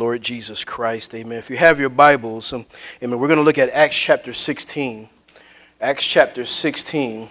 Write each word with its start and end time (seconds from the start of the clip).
Lord 0.00 0.22
Jesus 0.22 0.62
Christ. 0.62 1.12
Amen. 1.16 1.38
If 1.38 1.50
you 1.50 1.56
have 1.56 1.80
your 1.80 1.88
Bibles, 1.88 2.52
um, 2.52 2.64
amen, 3.02 3.18
we're 3.18 3.26
going 3.26 3.38
to 3.38 3.42
look 3.42 3.58
at 3.58 3.68
Acts 3.70 3.98
chapter 3.98 4.32
16. 4.32 5.08
Acts 5.80 6.06
chapter 6.06 6.44
16. 6.44 7.28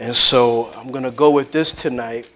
And 0.00 0.16
so 0.16 0.72
I'm 0.76 0.90
going 0.90 1.04
to 1.04 1.12
go 1.12 1.30
with 1.30 1.52
this 1.52 1.72
tonight. 1.72 2.28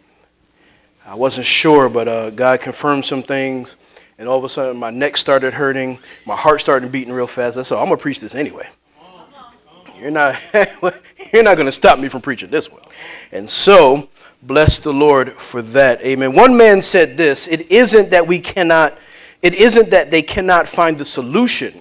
I 1.04 1.16
wasn't 1.16 1.46
sure, 1.46 1.88
but 1.88 2.06
uh, 2.06 2.30
God 2.30 2.60
confirmed 2.60 3.04
some 3.04 3.24
things. 3.24 3.74
And 4.18 4.28
all 4.28 4.38
of 4.38 4.44
a 4.44 4.48
sudden, 4.48 4.76
my 4.76 4.90
neck 4.90 5.16
started 5.16 5.52
hurting. 5.52 5.98
My 6.24 6.36
heart 6.36 6.60
started 6.60 6.92
beating 6.92 7.12
real 7.12 7.26
fast. 7.26 7.56
That's 7.56 7.72
all. 7.72 7.82
I'm 7.82 7.88
going 7.88 7.98
to 7.98 8.02
preach 8.02 8.20
this 8.20 8.36
anyway. 8.36 8.68
You're 9.98 10.12
not, 10.12 10.40
you're 11.32 11.42
not 11.42 11.56
going 11.56 11.66
to 11.66 11.72
stop 11.72 11.98
me 11.98 12.06
from 12.06 12.22
preaching 12.22 12.50
this 12.50 12.70
one. 12.70 12.82
And 13.32 13.50
so, 13.50 14.08
Bless 14.44 14.78
the 14.78 14.92
Lord 14.92 15.32
for 15.32 15.62
that. 15.62 16.02
Amen. 16.02 16.34
One 16.34 16.54
man 16.54 16.82
said 16.82 17.16
this 17.16 17.48
it 17.48 17.70
isn't 17.70 18.10
that 18.10 18.26
we 18.26 18.38
cannot, 18.38 18.92
it 19.40 19.54
isn't 19.54 19.90
that 19.90 20.10
they 20.10 20.20
cannot 20.20 20.68
find 20.68 20.98
the 20.98 21.04
solution, 21.04 21.72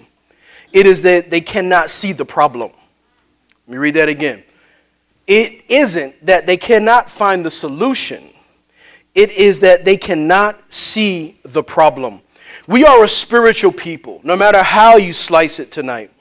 it 0.72 0.86
is 0.86 1.02
that 1.02 1.30
they 1.30 1.42
cannot 1.42 1.90
see 1.90 2.14
the 2.14 2.24
problem. 2.24 2.72
Let 3.68 3.72
me 3.74 3.78
read 3.78 3.96
that 3.96 4.08
again. 4.08 4.44
It 5.28 5.66
isn't 5.70 6.26
that 6.26 6.48
they 6.48 6.58
cannot 6.58 7.10
find 7.10 7.46
the 7.46 7.52
solution, 7.52 8.24
it 9.14 9.32
is 9.32 9.60
that 9.60 9.84
they 9.84 9.98
cannot 9.98 10.72
see 10.72 11.40
the 11.44 11.64
problem. 11.64 12.22
We 12.66 12.86
are 12.86 13.04
a 13.04 13.10
spiritual 13.10 13.74
people, 13.74 14.22
no 14.24 14.38
matter 14.38 14.64
how 14.64 14.96
you 14.96 15.12
slice 15.12 15.60
it 15.60 15.70
tonight. 15.70 16.12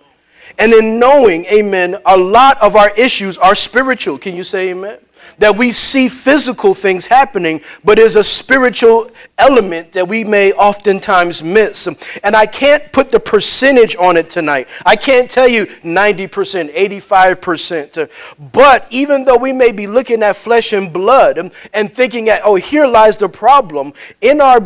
And 0.58 0.72
in 0.72 0.98
knowing, 0.98 1.44
amen, 1.46 1.98
a 2.04 2.16
lot 2.16 2.60
of 2.60 2.74
our 2.74 2.90
issues 2.96 3.38
are 3.38 3.54
spiritual. 3.54 4.18
Can 4.18 4.34
you 4.34 4.42
say 4.42 4.70
amen? 4.70 4.98
That 5.42 5.56
we 5.56 5.72
see 5.72 6.08
physical 6.08 6.72
things 6.72 7.04
happening, 7.04 7.60
but 7.82 7.96
there's 7.96 8.14
a 8.14 8.22
spiritual 8.22 9.10
element 9.38 9.90
that 9.90 10.06
we 10.06 10.22
may 10.22 10.52
oftentimes 10.52 11.42
miss. 11.42 11.88
And 12.22 12.36
I 12.36 12.46
can't 12.46 12.92
put 12.92 13.10
the 13.10 13.18
percentage 13.18 13.96
on 13.96 14.16
it 14.16 14.30
tonight. 14.30 14.68
I 14.86 14.94
can't 14.94 15.28
tell 15.28 15.48
you 15.48 15.66
90%, 15.66 16.72
85%. 16.72 18.08
But 18.52 18.86
even 18.90 19.24
though 19.24 19.36
we 19.36 19.52
may 19.52 19.72
be 19.72 19.88
looking 19.88 20.22
at 20.22 20.36
flesh 20.36 20.72
and 20.72 20.92
blood 20.92 21.38
and 21.74 21.92
thinking 21.92 22.28
at, 22.28 22.42
oh, 22.44 22.54
here 22.54 22.86
lies 22.86 23.16
the 23.16 23.28
problem, 23.28 23.94
in 24.20 24.40
our 24.40 24.60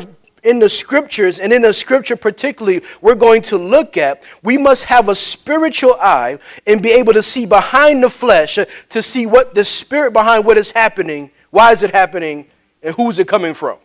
in 0.47 0.61
the 0.61 0.69
scriptures, 0.69 1.41
and 1.41 1.53
in 1.53 1.63
the 1.63 1.73
scripture 1.73 2.17
particularly, 2.17 2.83
we're 3.01 3.17
going 3.17 3.43
to 3.43 3.59
look 3.59 3.97
at, 3.97 4.23
we 4.43 4.57
must 4.57 4.85
have 4.85 5.09
a 5.09 5.15
spiritual 5.15 5.97
eye 6.01 6.39
and 6.67 6.81
be 6.81 6.93
able 6.93 7.13
to 7.13 7.23
see 7.23 7.47
behind 7.47 8.03
the 8.03 8.09
flesh 8.09 8.59
to 8.89 9.03
see 9.03 9.27
what 9.27 9.55
the 9.55 9.65
spirit 9.65 10.13
behind 10.13 10.45
what 10.45 10.57
is 10.57 10.71
happening, 10.71 11.31
why 11.51 11.73
is 11.73 11.83
it 11.83 11.91
happening, 11.91 12.47
and 12.83 12.95
who's 12.95 13.19
it 13.19 13.27
coming 13.27 13.55
from. 13.55 13.79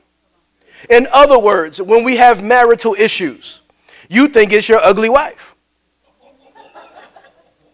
In 0.89 1.07
other 1.11 1.39
words, 1.39 1.81
when 1.81 2.03
we 2.03 2.17
have 2.17 2.43
marital 2.43 2.95
issues, 2.97 3.61
you 4.07 4.27
think 4.27 4.53
it's 4.53 4.69
your 4.69 4.79
ugly 4.79 5.09
wife. 5.09 5.55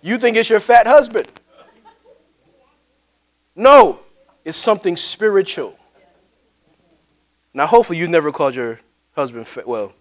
You 0.02 0.18
think 0.18 0.38
it's 0.38 0.50
your 0.50 0.60
fat 0.62 0.88
husband. 0.88 1.28
No, 3.56 4.00
it's 4.46 4.58
something 4.58 4.96
spiritual. 4.96 5.77
Now, 7.58 7.66
hopefully, 7.66 7.98
you've 7.98 8.12
never 8.12 8.32
called 8.32 8.56
your 8.56 8.80
husband. 9.16 9.48
Well, 9.66 9.92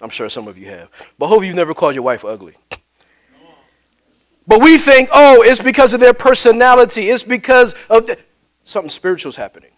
I'm 0.00 0.08
sure 0.08 0.30
some 0.30 0.48
of 0.48 0.56
you 0.56 0.64
have. 0.68 0.88
But 1.18 1.26
hopefully, 1.26 1.48
you've 1.48 1.56
never 1.56 1.74
called 1.74 1.94
your 1.94 2.02
wife 2.02 2.24
ugly. 2.24 2.54
But 4.46 4.62
we 4.62 4.78
think, 4.78 5.10
oh, 5.12 5.42
it's 5.42 5.60
because 5.60 5.92
of 5.92 6.00
their 6.00 6.14
personality. 6.14 7.10
It's 7.10 7.22
because 7.22 7.74
of 7.90 8.06
the... 8.06 8.16
something 8.64 8.88
spiritual 8.88 9.28
is 9.28 9.36
happening. 9.36 9.72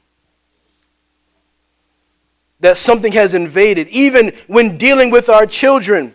That 2.61 2.77
something 2.77 3.11
has 3.11 3.35
invaded. 3.35 3.89
Even 3.89 4.33
when 4.47 4.79
dealing 4.79 5.11
with 5.11 5.29
our 5.29 5.47
children, 5.47 6.15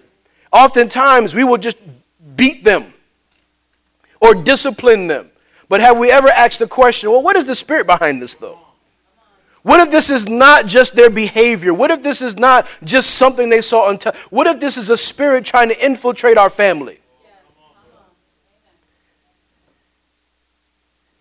oftentimes 0.54 1.36
we 1.36 1.44
will 1.44 1.58
just 1.58 1.78
beat 2.38 2.64
them 2.64 2.94
or 4.22 4.34
discipline 4.34 5.08
them. 5.08 5.30
But 5.68 5.82
have 5.82 5.98
we 5.98 6.10
ever 6.10 6.30
asked 6.30 6.60
the 6.60 6.68
question, 6.68 7.12
well, 7.12 7.22
what 7.22 7.36
is 7.36 7.46
the 7.46 7.56
spirit 7.56 7.86
behind 7.86 8.22
this, 8.22 8.36
though? 8.36 8.61
What 9.64 9.80
if 9.80 9.92
this 9.92 10.10
is 10.10 10.28
not 10.28 10.66
just 10.66 10.96
their 10.96 11.10
behavior? 11.10 11.74
What 11.74 11.92
if 11.92 12.02
this 12.02 12.22
is 12.22 12.38
not 12.38 12.68
just 12.84 13.12
something 13.12 13.50
they 13.50 13.62
saw 13.62 13.90
on 13.90 14.00
television? 14.00 14.28
What 14.32 14.48
if 14.48 14.60
this 14.60 14.76
is 14.76 14.90
a 14.90 14.98
spirit 14.98 15.46
trying 15.46 15.70
to 15.70 15.86
infiltrate 15.86 16.38
our 16.38 16.50
family? 16.50 17.00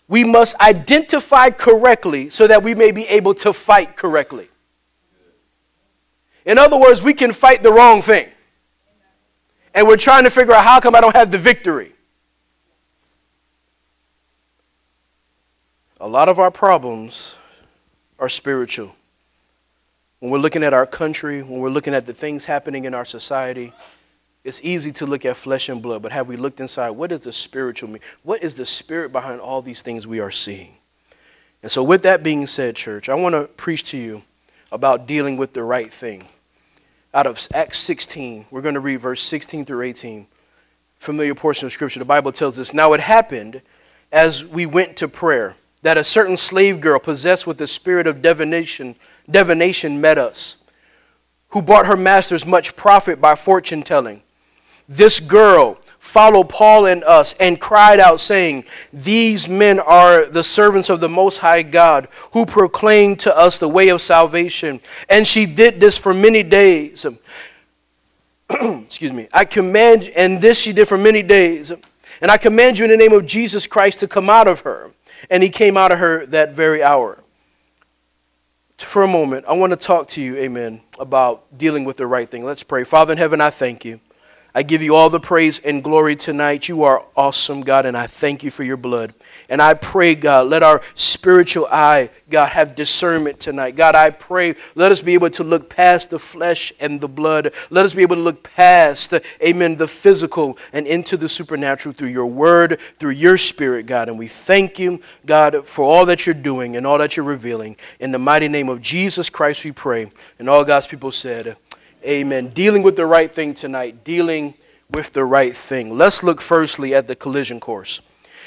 We 0.08 0.24
must 0.24 0.60
identify 0.60 1.50
correctly 1.50 2.30
so 2.30 2.46
that 2.46 2.62
we 2.62 2.74
may 2.74 2.90
be 2.90 3.06
able 3.06 3.34
to 3.34 3.52
fight 3.52 3.94
correctly. 3.96 4.48
In 6.46 6.58
other 6.58 6.78
words, 6.78 7.02
we 7.02 7.14
can 7.14 7.32
fight 7.32 7.62
the 7.62 7.72
wrong 7.72 8.00
thing. 8.00 8.28
And 9.74 9.86
we're 9.86 9.98
trying 9.98 10.24
to 10.24 10.30
figure 10.30 10.52
out 10.52 10.64
how 10.64 10.80
come 10.80 10.94
I 10.94 11.00
don't 11.00 11.14
have 11.14 11.30
the 11.30 11.38
victory. 11.38 11.92
A 16.00 16.08
lot 16.08 16.28
of 16.28 16.38
our 16.40 16.50
problems 16.50 17.36
are 18.20 18.28
spiritual. 18.28 18.94
When 20.20 20.31
we're 20.31 20.38
looking 20.38 20.62
at 20.62 20.75
our 20.75 20.86
country, 20.86 21.42
when 21.42 21.60
we're 21.60 21.70
looking 21.70 21.94
at 21.94 22.04
the 22.04 22.12
things 22.12 22.44
happening 22.44 22.84
in 22.84 22.92
our 22.92 23.06
society, 23.06 23.72
it's 24.44 24.62
easy 24.62 24.92
to 24.92 25.06
look 25.06 25.25
at 25.25 25.36
flesh 25.36 25.69
and 25.69 25.82
blood, 25.82 26.03
but 26.03 26.12
have 26.12 26.28
we 26.28 26.36
looked 26.36 26.60
inside? 26.60 26.91
What 26.91 27.10
is 27.10 27.20
the 27.20 27.32
spiritual 27.32 27.91
mean? 27.91 28.00
What 28.22 28.42
is 28.42 28.54
the 28.54 28.66
spirit 28.66 29.12
behind 29.12 29.41
all 29.41 29.62
these 29.62 29.82
things 29.82 30.06
we 30.06 30.20
are 30.20 30.30
seeing? 30.30 30.75
And 31.62 31.70
so, 31.70 31.82
with 31.82 32.03
that 32.03 32.22
being 32.22 32.47
said, 32.47 32.76
church, 32.76 33.09
I 33.09 33.14
want 33.14 33.34
to 33.34 33.44
preach 33.44 33.84
to 33.91 33.98
you 33.98 34.22
about 34.72 35.06
dealing 35.06 35.36
with 35.36 35.53
the 35.53 35.62
right 35.62 35.92
thing. 35.92 36.25
Out 37.12 37.26
of 37.26 37.41
Acts 37.53 37.78
16, 37.78 38.47
we're 38.50 38.62
going 38.62 38.75
to 38.75 38.80
read 38.80 38.97
verse 38.97 39.22
16 39.22 39.64
through 39.64 39.82
18. 39.82 40.26
Familiar 40.97 41.34
portion 41.34 41.66
of 41.66 41.72
scripture. 41.72 41.98
The 41.98 42.04
Bible 42.04 42.32
tells 42.32 42.59
us, 42.59 42.72
Now 42.72 42.92
it 42.92 43.00
happened 43.00 43.60
as 44.12 44.44
we 44.44 44.64
went 44.64 44.97
to 44.98 45.09
prayer 45.09 45.56
that 45.82 45.96
a 45.96 46.04
certain 46.04 46.36
slave 46.36 46.80
girl 46.80 46.98
possessed 46.98 47.46
with 47.46 47.58
the 47.58 47.66
spirit 47.66 48.06
of 48.06 48.22
divination, 48.22 48.94
divination 49.30 50.00
met 50.00 50.18
us, 50.18 50.62
who 51.48 51.62
brought 51.62 51.86
her 51.86 51.96
masters 51.96 52.46
much 52.46 52.76
profit 52.76 53.20
by 53.20 53.34
fortune 53.34 53.82
telling. 53.82 54.22
This 54.88 55.20
girl 55.20 55.78
followed 55.98 56.48
Paul 56.48 56.86
and 56.86 57.04
us 57.04 57.34
and 57.34 57.60
cried 57.60 58.00
out, 58.00 58.20
saying, 58.20 58.64
These 58.92 59.48
men 59.48 59.78
are 59.80 60.26
the 60.26 60.44
servants 60.44 60.91
of 60.91 61.00
the 61.00 61.08
Most 61.08 61.38
High 61.38 61.62
God, 61.62 62.08
who 62.32 62.44
proclaim 62.44 63.16
to 63.16 63.36
us 63.36 63.58
the 63.58 63.68
way 63.68 63.88
of 63.88 64.00
salvation. 64.00 64.80
And 65.08 65.26
she 65.26 65.47
did 65.47 65.80
this 65.80 65.97
for 65.97 66.12
many 66.12 66.42
days. 66.42 67.06
Excuse 68.50 69.12
me. 69.12 69.28
I 69.32 69.44
command, 69.44 70.10
and 70.16 70.41
this 70.41 70.60
she 70.60 70.72
did 70.72 70.88
for 70.88 70.98
many 70.98 71.22
days. 71.22 71.70
And 72.20 72.30
I 72.30 72.36
command 72.36 72.78
you 72.78 72.84
in 72.84 72.91
the 72.91 72.97
name 72.97 73.12
of 73.12 73.24
Jesus 73.24 73.66
Christ 73.66 74.00
to 74.00 74.08
come 74.08 74.28
out 74.28 74.48
of 74.48 74.60
her 74.60 74.91
and 75.28 75.42
he 75.42 75.50
came 75.50 75.76
out 75.76 75.92
of 75.92 75.98
her 75.98 76.25
that 76.26 76.53
very 76.53 76.82
hour. 76.82 77.19
For 78.78 79.03
a 79.03 79.08
moment, 79.08 79.44
I 79.47 79.53
want 79.53 79.72
to 79.72 79.76
talk 79.76 80.08
to 80.08 80.22
you, 80.22 80.36
amen, 80.36 80.81
about 80.98 81.58
dealing 81.58 81.84
with 81.84 81.98
the 81.98 82.06
right 82.06 82.28
thing. 82.28 82.44
Let's 82.44 82.62
pray. 82.62 82.84
Father 82.84 83.12
in 83.12 83.19
heaven, 83.19 83.41
I 83.41 83.50
thank 83.50 83.84
you. 83.84 84.00
I 84.54 84.62
give 84.64 84.82
you 84.82 84.96
all 84.96 85.10
the 85.10 85.20
praise 85.20 85.60
and 85.60 85.82
glory 85.82 86.16
tonight. 86.16 86.68
You 86.68 86.82
are 86.82 87.04
awesome, 87.16 87.60
God, 87.60 87.86
and 87.86 87.96
I 87.96 88.06
thank 88.06 88.42
you 88.42 88.50
for 88.50 88.64
your 88.64 88.76
blood. 88.76 89.14
And 89.48 89.62
I 89.62 89.74
pray, 89.74 90.14
God, 90.14 90.48
let 90.48 90.62
our 90.62 90.80
spiritual 90.94 91.66
eye, 91.70 92.10
God, 92.28 92.50
have 92.50 92.74
discernment 92.74 93.38
tonight. 93.38 93.76
God, 93.76 93.94
I 93.94 94.10
pray, 94.10 94.56
let 94.74 94.90
us 94.90 95.02
be 95.02 95.14
able 95.14 95.30
to 95.30 95.44
look 95.44 95.70
past 95.70 96.10
the 96.10 96.18
flesh 96.18 96.72
and 96.80 97.00
the 97.00 97.08
blood. 97.08 97.52
Let 97.70 97.84
us 97.84 97.94
be 97.94 98.02
able 98.02 98.16
to 98.16 98.22
look 98.22 98.42
past, 98.42 99.14
amen, 99.42 99.76
the 99.76 99.86
physical 99.86 100.58
and 100.72 100.86
into 100.86 101.16
the 101.16 101.28
supernatural 101.28 101.92
through 101.92 102.08
your 102.08 102.26
word, 102.26 102.80
through 102.98 103.10
your 103.10 103.38
spirit, 103.38 103.86
God. 103.86 104.08
And 104.08 104.18
we 104.18 104.26
thank 104.26 104.78
you, 104.78 105.00
God, 105.26 105.64
for 105.64 105.84
all 105.84 106.06
that 106.06 106.26
you're 106.26 106.34
doing 106.34 106.76
and 106.76 106.86
all 106.86 106.98
that 106.98 107.16
you're 107.16 107.24
revealing. 107.26 107.76
In 108.00 108.10
the 108.10 108.18
mighty 108.18 108.48
name 108.48 108.68
of 108.68 108.82
Jesus 108.82 109.30
Christ, 109.30 109.64
we 109.64 109.72
pray. 109.72 110.10
And 110.38 110.48
all 110.48 110.64
God's 110.64 110.88
people 110.88 111.12
said, 111.12 111.56
Amen. 112.04 112.48
Dealing 112.48 112.82
with 112.82 112.97
the 112.97 113.06
right 113.06 113.30
thing 113.30 113.54
tonight. 113.54 114.04
Dealing 114.04 114.54
with 114.91 115.12
the 115.12 115.24
right 115.24 115.54
thing. 115.54 115.97
Let's 115.97 116.22
look 116.22 116.41
firstly 116.41 116.94
at 116.94 117.06
the 117.06 117.14
collision 117.14 117.60
course. 117.60 118.00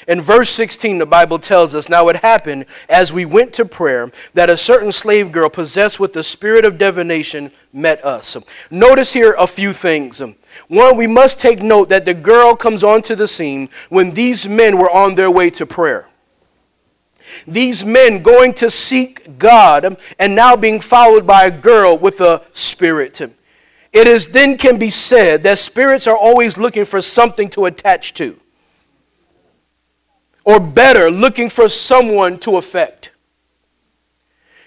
In 0.06 0.20
verse 0.20 0.50
16, 0.50 0.98
the 0.98 1.06
Bible 1.06 1.38
tells 1.38 1.74
us 1.74 1.88
Now 1.88 2.08
it 2.08 2.16
happened 2.16 2.66
as 2.88 3.12
we 3.12 3.24
went 3.24 3.52
to 3.54 3.64
prayer 3.64 4.10
that 4.34 4.50
a 4.50 4.56
certain 4.56 4.92
slave 4.92 5.32
girl 5.32 5.48
possessed 5.48 5.98
with 5.98 6.12
the 6.12 6.22
spirit 6.22 6.64
of 6.64 6.78
divination 6.78 7.50
met 7.72 8.04
us. 8.04 8.36
Notice 8.70 9.12
here 9.12 9.34
a 9.38 9.46
few 9.46 9.72
things. 9.72 10.20
One, 10.68 10.96
we 10.96 11.06
must 11.06 11.40
take 11.40 11.62
note 11.62 11.88
that 11.88 12.04
the 12.04 12.14
girl 12.14 12.54
comes 12.54 12.84
onto 12.84 13.14
the 13.14 13.28
scene 13.28 13.68
when 13.88 14.10
these 14.12 14.48
men 14.48 14.78
were 14.78 14.90
on 14.90 15.14
their 15.14 15.30
way 15.30 15.50
to 15.50 15.64
prayer. 15.64 16.08
These 17.46 17.84
men 17.84 18.22
going 18.22 18.52
to 18.54 18.68
seek 18.68 19.38
God 19.38 19.96
and 20.18 20.34
now 20.34 20.56
being 20.56 20.80
followed 20.80 21.26
by 21.26 21.44
a 21.44 21.50
girl 21.50 21.96
with 21.96 22.20
a 22.20 22.42
spirit. 22.52 23.20
It 23.94 24.08
is 24.08 24.26
then 24.26 24.58
can 24.58 24.76
be 24.76 24.90
said 24.90 25.44
that 25.44 25.60
spirits 25.60 26.08
are 26.08 26.16
always 26.16 26.58
looking 26.58 26.84
for 26.84 27.00
something 27.00 27.48
to 27.50 27.66
attach 27.66 28.12
to. 28.14 28.40
Or 30.44 30.58
better, 30.58 31.12
looking 31.12 31.48
for 31.48 31.68
someone 31.68 32.38
to 32.40 32.56
affect. 32.56 33.12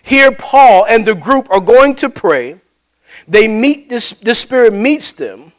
here 0.02 0.32
Paul 0.32 0.86
and 0.86 1.06
the 1.06 1.14
group 1.14 1.52
are 1.52 1.60
going 1.60 1.94
to 1.96 2.10
pray. 2.10 2.62
They 3.28 3.50
meet 3.50 3.90
this, 3.90 4.12
the 4.12 4.34
Spirit 4.34 4.72
meets 4.72 5.12
them 5.12 5.52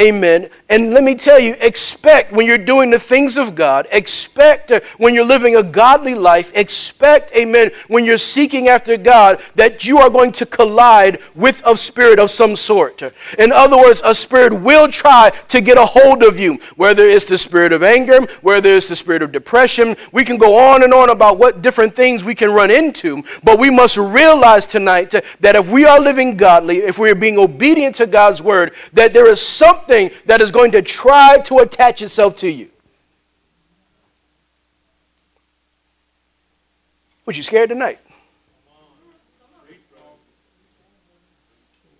Amen. 0.00 0.48
And 0.70 0.94
let 0.94 1.04
me 1.04 1.14
tell 1.14 1.38
you, 1.38 1.54
expect 1.60 2.32
when 2.32 2.46
you're 2.46 2.56
doing 2.56 2.88
the 2.88 2.98
things 2.98 3.36
of 3.36 3.54
God, 3.54 3.86
expect 3.92 4.72
uh, 4.72 4.80
when 4.96 5.12
you're 5.12 5.22
living 5.22 5.56
a 5.56 5.62
godly 5.62 6.14
life, 6.14 6.50
expect, 6.56 7.30
amen, 7.36 7.72
when 7.88 8.06
you're 8.06 8.16
seeking 8.16 8.68
after 8.68 8.96
God, 8.96 9.42
that 9.54 9.86
you 9.86 9.98
are 9.98 10.08
going 10.08 10.32
to 10.32 10.46
collide 10.46 11.18
with 11.34 11.62
a 11.66 11.76
spirit 11.76 12.18
of 12.18 12.30
some 12.30 12.56
sort. 12.56 13.02
In 13.38 13.52
other 13.52 13.76
words, 13.76 14.00
a 14.02 14.14
spirit 14.14 14.54
will 14.54 14.88
try 14.88 15.28
to 15.48 15.60
get 15.60 15.76
a 15.76 15.84
hold 15.84 16.22
of 16.22 16.38
you, 16.38 16.54
whether 16.76 17.02
it's 17.02 17.28
the 17.28 17.36
spirit 17.36 17.74
of 17.74 17.82
anger, 17.82 18.22
whether 18.40 18.70
it's 18.70 18.88
the 18.88 18.96
spirit 18.96 19.20
of 19.20 19.30
depression. 19.30 19.94
We 20.10 20.24
can 20.24 20.38
go 20.38 20.56
on 20.56 20.84
and 20.84 20.94
on 20.94 21.10
about 21.10 21.36
what 21.36 21.60
different 21.60 21.94
things 21.94 22.24
we 22.24 22.34
can 22.34 22.50
run 22.50 22.70
into, 22.70 23.24
but 23.44 23.58
we 23.58 23.68
must 23.68 23.98
realize 23.98 24.66
tonight 24.66 25.10
that 25.10 25.54
if 25.54 25.68
we 25.68 25.84
are 25.84 26.00
living 26.00 26.38
godly, 26.38 26.78
if 26.78 26.98
we 26.98 27.10
are 27.10 27.14
being 27.14 27.38
obedient 27.38 27.96
to 27.96 28.06
God's 28.06 28.40
word, 28.40 28.72
that 28.94 29.12
there 29.12 29.28
is 29.28 29.38
something 29.38 29.81
something 29.82 30.10
that 30.26 30.40
is 30.40 30.50
going 30.50 30.72
to 30.72 30.82
try 30.82 31.38
to 31.38 31.58
attach 31.58 32.02
itself 32.02 32.36
to 32.38 32.50
you. 32.50 32.70
Was 37.24 37.36
you 37.36 37.42
scared 37.42 37.68
tonight? 37.68 37.98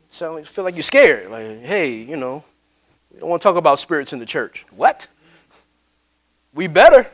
So 0.09 0.37
you 0.37 0.45
feel 0.45 0.65
like 0.65 0.75
you're 0.75 0.83
scared. 0.83 1.31
Like, 1.31 1.63
hey, 1.63 1.95
you 1.95 2.17
know, 2.17 2.45
we 3.13 3.21
don't 3.21 3.31
want 3.31 3.41
to 3.41 3.49
talk 3.49 3.57
about 3.57 3.79
spirits 3.79 4.13
in 4.13 4.19
the 4.19 4.27
church. 4.27 4.67
What? 4.71 5.07
We 6.53 6.67
better. 6.67 7.07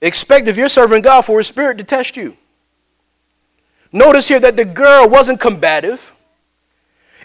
Expect 0.00 0.46
if 0.46 0.56
you're 0.56 0.68
serving 0.68 1.02
God 1.02 1.22
for 1.22 1.38
His 1.38 1.48
Spirit 1.48 1.78
to 1.78 1.84
test 1.84 2.16
you. 2.16 2.36
Notice 3.90 4.28
here 4.28 4.38
that 4.38 4.54
the 4.54 4.64
girl 4.64 5.08
wasn't 5.08 5.40
combative. 5.40 6.14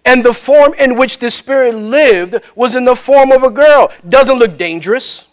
And 0.05 0.23
the 0.23 0.33
form 0.33 0.73
in 0.75 0.97
which 0.97 1.19
the 1.19 1.31
spirit 1.31 1.75
lived 1.75 2.35
was 2.55 2.75
in 2.75 2.85
the 2.85 2.95
form 2.95 3.31
of 3.31 3.44
a 3.44 3.50
girl. 3.50 3.91
Doesn't 4.07 4.38
look 4.38 4.57
dangerous. 4.57 5.27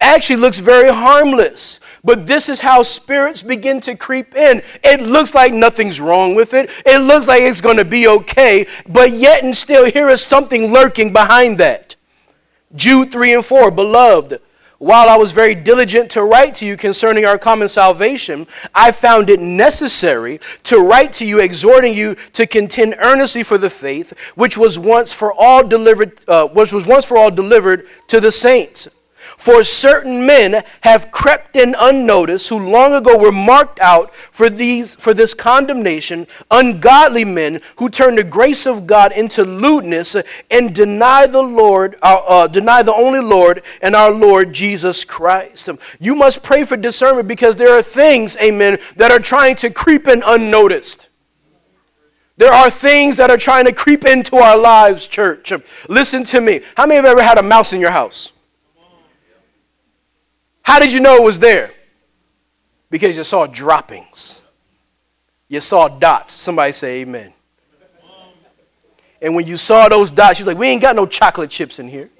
Actually 0.00 0.36
looks 0.36 0.58
very 0.58 0.92
harmless. 0.92 1.80
But 2.04 2.26
this 2.26 2.48
is 2.48 2.60
how 2.60 2.82
spirits 2.82 3.42
begin 3.42 3.80
to 3.80 3.96
creep 3.96 4.36
in. 4.36 4.62
It 4.82 5.00
looks 5.00 5.34
like 5.34 5.52
nothing's 5.52 6.00
wrong 6.00 6.34
with 6.34 6.52
it. 6.52 6.70
It 6.84 7.00
looks 7.00 7.26
like 7.26 7.42
it's 7.42 7.60
going 7.60 7.78
to 7.78 7.84
be 7.84 8.06
okay. 8.06 8.66
But 8.88 9.12
yet 9.12 9.42
and 9.42 9.54
still, 9.54 9.86
here 9.86 10.08
is 10.10 10.22
something 10.22 10.72
lurking 10.72 11.12
behind 11.12 11.58
that. 11.58 11.96
Jude 12.74 13.10
3 13.10 13.34
and 13.34 13.44
4, 13.44 13.70
beloved 13.70 14.40
while 14.84 15.08
I 15.08 15.16
was 15.16 15.32
very 15.32 15.54
diligent 15.54 16.10
to 16.10 16.22
write 16.22 16.56
to 16.56 16.66
you 16.66 16.76
concerning 16.76 17.24
our 17.24 17.38
common 17.38 17.68
salvation, 17.68 18.46
I 18.74 18.92
found 18.92 19.30
it 19.30 19.40
necessary 19.40 20.40
to 20.64 20.78
write 20.78 21.14
to 21.14 21.26
you, 21.26 21.40
exhorting 21.40 21.94
you 21.94 22.16
to 22.34 22.46
contend 22.46 22.96
earnestly 22.98 23.44
for 23.44 23.56
the 23.56 23.70
faith 23.70 24.12
which 24.34 24.58
was 24.58 24.78
once 24.78 25.10
for 25.10 25.32
all 25.32 25.66
delivered, 25.66 26.20
uh, 26.28 26.48
which 26.48 26.74
was 26.74 26.86
once 26.86 27.06
for 27.06 27.16
all 27.16 27.30
delivered 27.30 27.86
to 28.08 28.20
the 28.20 28.30
saints. 28.30 28.88
For 29.44 29.62
certain 29.62 30.24
men 30.24 30.64
have 30.80 31.10
crept 31.10 31.54
in 31.54 31.76
unnoticed, 31.78 32.48
who 32.48 32.70
long 32.70 32.94
ago 32.94 33.18
were 33.18 33.30
marked 33.30 33.78
out 33.78 34.14
for, 34.14 34.48
these, 34.48 34.94
for 34.94 35.12
this 35.12 35.34
condemnation, 35.34 36.26
ungodly 36.50 37.26
men 37.26 37.60
who 37.76 37.90
turn 37.90 38.14
the 38.14 38.24
grace 38.24 38.66
of 38.66 38.86
God 38.86 39.12
into 39.12 39.44
lewdness 39.44 40.16
and 40.50 40.74
deny 40.74 41.26
the 41.26 41.42
Lord, 41.42 41.96
uh, 42.00 42.22
uh, 42.26 42.46
deny 42.46 42.82
the 42.82 42.94
only 42.94 43.20
Lord 43.20 43.62
and 43.82 43.94
our 43.94 44.10
Lord 44.10 44.54
Jesus 44.54 45.04
Christ. 45.04 45.68
You 46.00 46.14
must 46.14 46.42
pray 46.42 46.64
for 46.64 46.78
discernment 46.78 47.28
because 47.28 47.56
there 47.56 47.76
are 47.76 47.82
things, 47.82 48.38
amen, 48.38 48.78
that 48.96 49.10
are 49.10 49.18
trying 49.18 49.56
to 49.56 49.68
creep 49.68 50.08
in 50.08 50.22
unnoticed. 50.24 51.10
There 52.38 52.50
are 52.50 52.70
things 52.70 53.18
that 53.18 53.28
are 53.28 53.36
trying 53.36 53.66
to 53.66 53.74
creep 53.74 54.06
into 54.06 54.36
our 54.36 54.56
lives, 54.56 55.06
church. 55.06 55.52
Listen 55.86 56.24
to 56.24 56.40
me. 56.40 56.62
How 56.78 56.86
many 56.86 56.96
have 56.96 57.04
ever 57.04 57.22
had 57.22 57.36
a 57.36 57.42
mouse 57.42 57.74
in 57.74 57.80
your 57.82 57.90
house? 57.90 58.30
How 60.64 60.78
did 60.78 60.92
you 60.92 61.00
know 61.00 61.16
it 61.16 61.22
was 61.22 61.38
there? 61.38 61.72
Because 62.90 63.16
you 63.16 63.22
saw 63.22 63.46
droppings. 63.46 64.42
You 65.48 65.60
saw 65.60 65.88
dots. 65.88 66.32
Somebody 66.32 66.72
say 66.72 67.02
amen. 67.02 67.32
And 69.20 69.34
when 69.34 69.46
you 69.46 69.56
saw 69.56 69.88
those 69.88 70.10
dots, 70.10 70.40
you're 70.40 70.48
like, 70.48 70.58
we 70.58 70.68
ain't 70.68 70.82
got 70.82 70.96
no 70.96 71.06
chocolate 71.06 71.50
chips 71.50 71.78
in 71.78 71.88
here. 71.88 72.10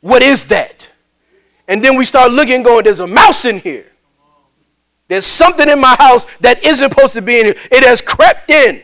What 0.00 0.22
is 0.22 0.44
that? 0.46 0.90
And 1.66 1.82
then 1.84 1.96
we 1.96 2.04
start 2.04 2.30
looking 2.30 2.62
going, 2.62 2.84
there's 2.84 3.00
a 3.00 3.06
mouse 3.06 3.44
in 3.44 3.58
here. 3.58 3.86
There's 5.08 5.26
something 5.26 5.68
in 5.68 5.80
my 5.80 5.96
house 5.98 6.26
that 6.40 6.64
isn't 6.64 6.90
supposed 6.90 7.14
to 7.14 7.22
be 7.22 7.40
in 7.40 7.46
here. 7.46 7.56
It 7.70 7.84
has 7.84 8.00
crept 8.00 8.50
in. 8.50 8.82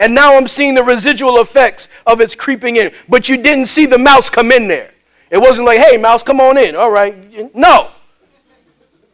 And 0.00 0.14
now 0.14 0.36
I'm 0.36 0.48
seeing 0.48 0.74
the 0.74 0.82
residual 0.82 1.40
effects 1.40 1.88
of 2.06 2.20
its 2.20 2.34
creeping 2.34 2.76
in. 2.76 2.92
But 3.08 3.28
you 3.28 3.36
didn't 3.40 3.66
see 3.66 3.86
the 3.86 3.98
mouse 3.98 4.28
come 4.28 4.50
in 4.50 4.66
there. 4.66 4.92
It 5.32 5.40
wasn't 5.40 5.66
like, 5.66 5.78
hey, 5.78 5.96
mouse, 5.96 6.22
come 6.22 6.40
on 6.40 6.58
in. 6.58 6.76
All 6.76 6.90
right. 6.90 7.54
No. 7.56 7.88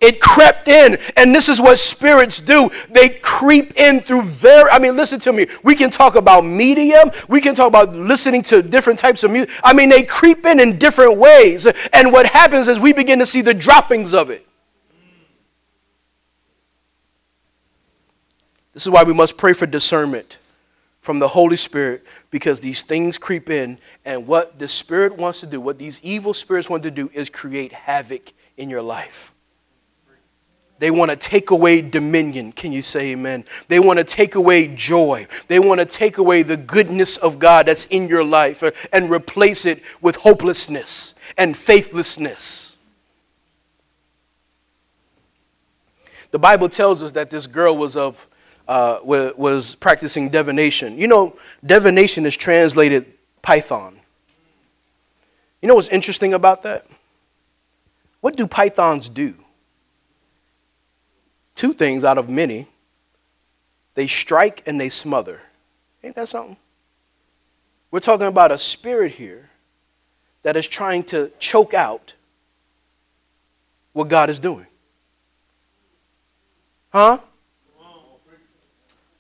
It 0.00 0.20
crept 0.20 0.67
in. 0.67 0.99
And 1.17 1.32
this 1.32 1.49
is 1.49 1.61
what 1.61 1.79
spirits 1.79 2.41
do. 2.41 2.70
They 2.91 3.09
creep 3.09 3.79
in 3.79 4.00
through 4.00 4.23
very, 4.23 4.69
I 4.69 4.81
mean, 4.81 4.97
listen 4.97 5.20
to 5.20 5.32
me. 5.32 5.47
We 5.62 5.76
can 5.76 5.91
talk 5.91 6.17
about 6.17 6.44
medium. 6.44 7.12
We 7.29 7.41
can 7.41 7.55
talk 7.55 7.69
about 7.69 7.94
listening 7.94 8.43
to 8.44 8.62
different 8.62 8.99
types 8.99 9.23
of 9.23 9.31
music. 9.31 9.55
I 9.62 9.73
mean, 9.73 9.91
they 9.91 10.03
creep 10.03 10.44
in 10.44 10.59
in 10.59 10.76
different 10.76 11.19
ways. 11.19 11.67
And 11.93 12.12
what 12.12 12.26
happens 12.26 12.67
is 12.67 12.81
we 12.81 12.93
begin 12.93 13.20
to 13.20 13.26
see 13.26 13.41
the 13.41 13.55
droppings 13.55 14.12
of 14.12 14.29
it. 14.29 14.44
This 18.73 18.85
is 18.87 18.91
why 18.91 19.05
we 19.05 19.12
must 19.12 19.37
pray 19.37 19.53
for 19.53 19.67
discernment 19.67 20.38
from 21.08 21.20
the 21.20 21.28
Holy 21.28 21.56
Spirit 21.56 22.05
because 22.31 22.60
these 22.60 22.82
things 22.82 23.16
creep 23.16 23.49
in. 23.49 23.78
And 24.05 24.26
what 24.26 24.58
the 24.58 24.69
Spirit 24.69 25.16
wants 25.16 25.40
to 25.40 25.46
do, 25.46 25.58
what 25.58 25.78
these 25.78 26.02
evil 26.05 26.34
spirits 26.34 26.69
want 26.69 26.82
to 26.82 26.90
do, 26.90 27.10
is 27.14 27.31
create 27.31 27.72
havoc 27.72 28.34
in 28.58 28.69
your 28.69 28.82
life. 28.82 29.32
They 30.81 30.90
want 30.90 31.10
to 31.10 31.16
take 31.16 31.50
away 31.50 31.81
dominion. 31.81 32.52
Can 32.52 32.72
you 32.72 32.82
say 32.82 33.12
amen? 33.12 33.46
They 33.69 33.81
want 33.81 33.99
to 34.00 34.05
take 34.05 34.34
away 34.34 34.69
joy. 34.75 35.26
They 35.46 35.58
want 35.58 35.81
to 35.81 35.87
take 35.87 36.19
away 36.19 36.43
the 36.43 36.58
goodness 36.58 37.16
of 37.16 37.38
God 37.38 37.64
that's 37.64 37.87
in 37.87 38.06
your 38.06 38.22
life 38.22 38.62
and 38.93 39.10
replace 39.10 39.64
it 39.64 39.81
with 40.02 40.16
hopelessness 40.16 41.14
and 41.38 41.56
faithlessness. 41.56 42.76
The 46.32 46.38
Bible 46.38 46.69
tells 46.69 47.02
us 47.02 47.12
that 47.12 47.31
this 47.31 47.46
girl 47.46 47.75
was 47.78 47.96
of 47.96 48.26
uh, 48.69 49.00
was 49.03 49.75
practicing 49.75 50.29
divination. 50.29 50.98
You 50.98 51.08
know, 51.08 51.37
divination 51.65 52.27
is 52.27 52.37
translated 52.37 53.06
python. 53.43 53.98
You 55.63 55.69
know 55.69 55.75
what's 55.75 55.89
interesting 55.89 56.34
about 56.34 56.63
that? 56.63 56.87
What 58.20 58.37
do 58.37 58.46
pythons 58.46 59.08
do? 59.08 59.34
Two 61.55 61.72
things 61.72 62.05
out 62.05 62.19
of 62.19 62.29
many 62.29 62.69
they 63.94 64.06
strike 64.06 64.63
and 64.65 64.81
they 64.81 64.91
smother. 64.91 65.41
Ain't 66.05 66.15
that 66.15 66.29
something? 66.29 66.56
We're 67.91 67.98
talking 67.98 68.29
about 68.29 68.53
a 68.53 68.58
spirit 68.58 69.10
here 69.10 69.51
that 70.44 70.56
is 70.56 70.69
trying 70.69 71.03
to 71.05 71.32
choke 71.41 71.75
out 71.75 72.15
what 73.93 74.06
God 74.06 74.31
is 74.31 74.39
doing. 74.39 74.67
Huh? 76.91 77.19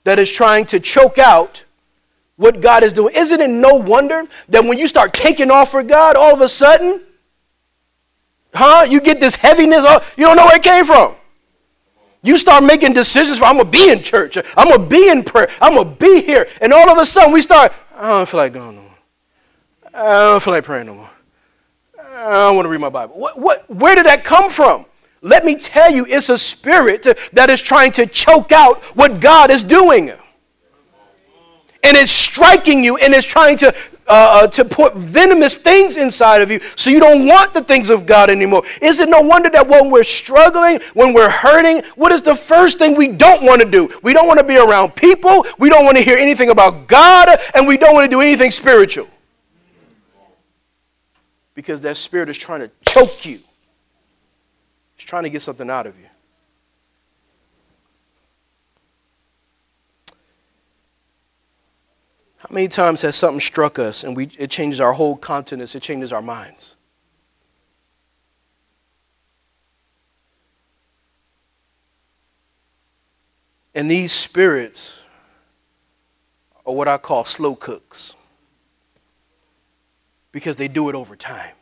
That 0.04 0.18
is 0.18 0.30
trying 0.30 0.66
to 0.66 0.80
choke 0.80 1.18
out 1.18 1.64
what 2.36 2.60
God 2.60 2.82
is 2.82 2.92
doing. 2.92 3.14
Isn't 3.14 3.40
it 3.40 3.50
no 3.50 3.74
wonder 3.74 4.22
that 4.48 4.64
when 4.64 4.78
you 4.78 4.86
start 4.86 5.12
taking 5.12 5.50
off 5.50 5.72
for 5.72 5.82
God, 5.82 6.16
all 6.16 6.32
of 6.32 6.40
a 6.40 6.48
sudden, 6.48 7.02
huh, 8.54 8.86
you 8.88 9.00
get 9.00 9.20
this 9.20 9.34
heaviness, 9.34 9.80
oh, 9.82 10.04
you 10.16 10.24
don't 10.24 10.36
know 10.36 10.46
where 10.46 10.56
it 10.56 10.62
came 10.62 10.84
from. 10.84 11.14
You 12.22 12.36
start 12.36 12.64
making 12.64 12.94
decisions 12.94 13.38
for, 13.38 13.44
I'm 13.44 13.58
to 13.58 13.64
be 13.64 13.90
in 13.90 14.02
church, 14.02 14.38
I'm 14.56 14.72
to 14.72 14.78
be 14.78 15.08
in 15.08 15.24
prayer, 15.24 15.48
I'm 15.60 15.74
to 15.74 15.84
be 15.84 16.22
here. 16.22 16.48
And 16.60 16.72
all 16.72 16.88
of 16.88 16.98
a 16.98 17.06
sudden, 17.06 17.32
we 17.32 17.40
start, 17.40 17.72
I 17.94 18.08
don't 18.08 18.28
feel 18.28 18.38
like 18.38 18.52
going 18.52 18.76
no 18.76 18.82
more. 18.82 18.98
I 19.94 20.08
don't 20.30 20.42
feel 20.42 20.54
like 20.54 20.64
praying 20.64 20.86
no 20.86 20.94
more. 20.94 21.10
I 22.00 22.30
don't 22.30 22.56
want 22.56 22.66
to 22.66 22.70
read 22.70 22.80
my 22.80 22.88
Bible. 22.88 23.18
What, 23.18 23.38
what, 23.38 23.68
where 23.70 23.94
did 23.94 24.06
that 24.06 24.24
come 24.24 24.50
from? 24.50 24.86
Let 25.20 25.44
me 25.44 25.56
tell 25.56 25.90
you, 25.92 26.06
it's 26.06 26.28
a 26.28 26.38
spirit 26.38 27.06
that 27.32 27.50
is 27.50 27.60
trying 27.60 27.92
to 27.92 28.06
choke 28.06 28.52
out 28.52 28.82
what 28.96 29.20
God 29.20 29.50
is 29.50 29.62
doing. 29.62 30.10
And 31.84 31.96
it's 31.96 32.12
striking 32.12 32.84
you 32.84 32.96
and 32.96 33.14
it's 33.14 33.26
trying 33.26 33.56
to, 33.58 33.68
uh, 34.06 34.42
uh, 34.42 34.46
to 34.48 34.64
put 34.64 34.96
venomous 34.96 35.56
things 35.56 35.96
inside 35.96 36.42
of 36.42 36.50
you 36.50 36.60
so 36.76 36.90
you 36.90 37.00
don't 37.00 37.26
want 37.26 37.54
the 37.54 37.62
things 37.62 37.90
of 37.90 38.04
God 38.04 38.30
anymore. 38.30 38.62
Is 38.82 39.00
it 39.00 39.08
no 39.08 39.20
wonder 39.20 39.48
that 39.50 39.66
when 39.66 39.90
we're 39.90 40.02
struggling, 40.02 40.80
when 40.94 41.14
we're 41.14 41.30
hurting, 41.30 41.82
what 41.94 42.12
is 42.12 42.22
the 42.22 42.34
first 42.34 42.78
thing 42.78 42.96
we 42.96 43.08
don't 43.08 43.42
want 43.42 43.60
to 43.60 43.68
do? 43.68 43.90
We 44.02 44.12
don't 44.12 44.26
want 44.26 44.38
to 44.38 44.44
be 44.44 44.56
around 44.56 44.96
people, 44.96 45.46
we 45.58 45.68
don't 45.68 45.84
want 45.84 45.96
to 45.96 46.02
hear 46.02 46.16
anything 46.16 46.50
about 46.50 46.88
God, 46.88 47.28
and 47.54 47.66
we 47.66 47.76
don't 47.76 47.94
want 47.94 48.10
to 48.10 48.14
do 48.14 48.20
anything 48.20 48.50
spiritual. 48.50 49.08
Because 51.54 51.80
that 51.82 51.96
spirit 51.96 52.28
is 52.28 52.36
trying 52.36 52.60
to 52.60 52.70
choke 52.86 53.24
you 53.24 53.40
It's 54.98 55.04
trying 55.04 55.22
to 55.22 55.30
get 55.30 55.42
something 55.42 55.70
out 55.70 55.86
of 55.86 55.96
you. 55.96 56.06
How 62.38 62.48
many 62.50 62.66
times 62.66 63.02
has 63.02 63.14
something 63.14 63.38
struck 63.38 63.78
us 63.78 64.02
and 64.02 64.16
we, 64.16 64.28
it 64.36 64.50
changes 64.50 64.80
our 64.80 64.92
whole 64.92 65.16
countenance, 65.16 65.76
it 65.76 65.82
changes 65.82 66.12
our 66.12 66.20
minds? 66.20 66.74
And 73.72 73.88
these 73.88 74.10
spirits 74.10 75.00
are 76.66 76.74
what 76.74 76.88
I 76.88 76.98
call 76.98 77.22
slow 77.22 77.54
cooks 77.54 78.16
because 80.32 80.56
they 80.56 80.66
do 80.66 80.88
it 80.88 80.96
over 80.96 81.14
time. 81.14 81.54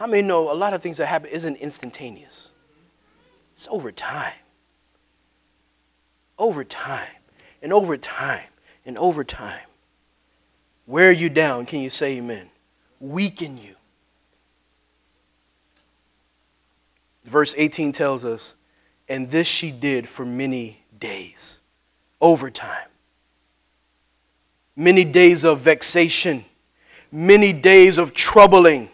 How 0.00 0.06
many 0.06 0.22
know 0.22 0.50
a 0.50 0.54
lot 0.54 0.72
of 0.72 0.82
things 0.82 0.96
that 0.96 1.08
happen 1.08 1.28
isn't 1.28 1.56
instantaneous? 1.56 2.48
It's 3.54 3.68
over 3.70 3.92
time. 3.92 4.32
Over 6.38 6.64
time. 6.64 7.10
And 7.60 7.70
over 7.70 7.98
time 7.98 8.48
and 8.86 8.96
over 8.96 9.24
time, 9.24 9.66
wear 10.86 11.12
you 11.12 11.28
down, 11.28 11.66
can 11.66 11.80
you 11.80 11.90
say 11.90 12.16
amen? 12.16 12.48
Weaken 12.98 13.58
you. 13.58 13.74
Verse 17.26 17.54
18 17.58 17.92
tells 17.92 18.24
us, 18.24 18.54
and 19.06 19.26
this 19.26 19.46
she 19.46 19.70
did 19.70 20.08
for 20.08 20.24
many 20.24 20.82
days, 20.98 21.60
over 22.22 22.50
time. 22.50 22.88
Many 24.74 25.04
days 25.04 25.44
of 25.44 25.60
vexation, 25.60 26.46
many 27.12 27.52
days 27.52 27.98
of 27.98 28.14
troubling, 28.14 28.88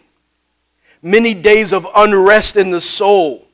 many 1.01 1.33
days 1.33 1.73
of 1.73 1.87
unrest 1.95 2.55
in 2.55 2.71
the 2.71 2.81
soul 2.81 3.47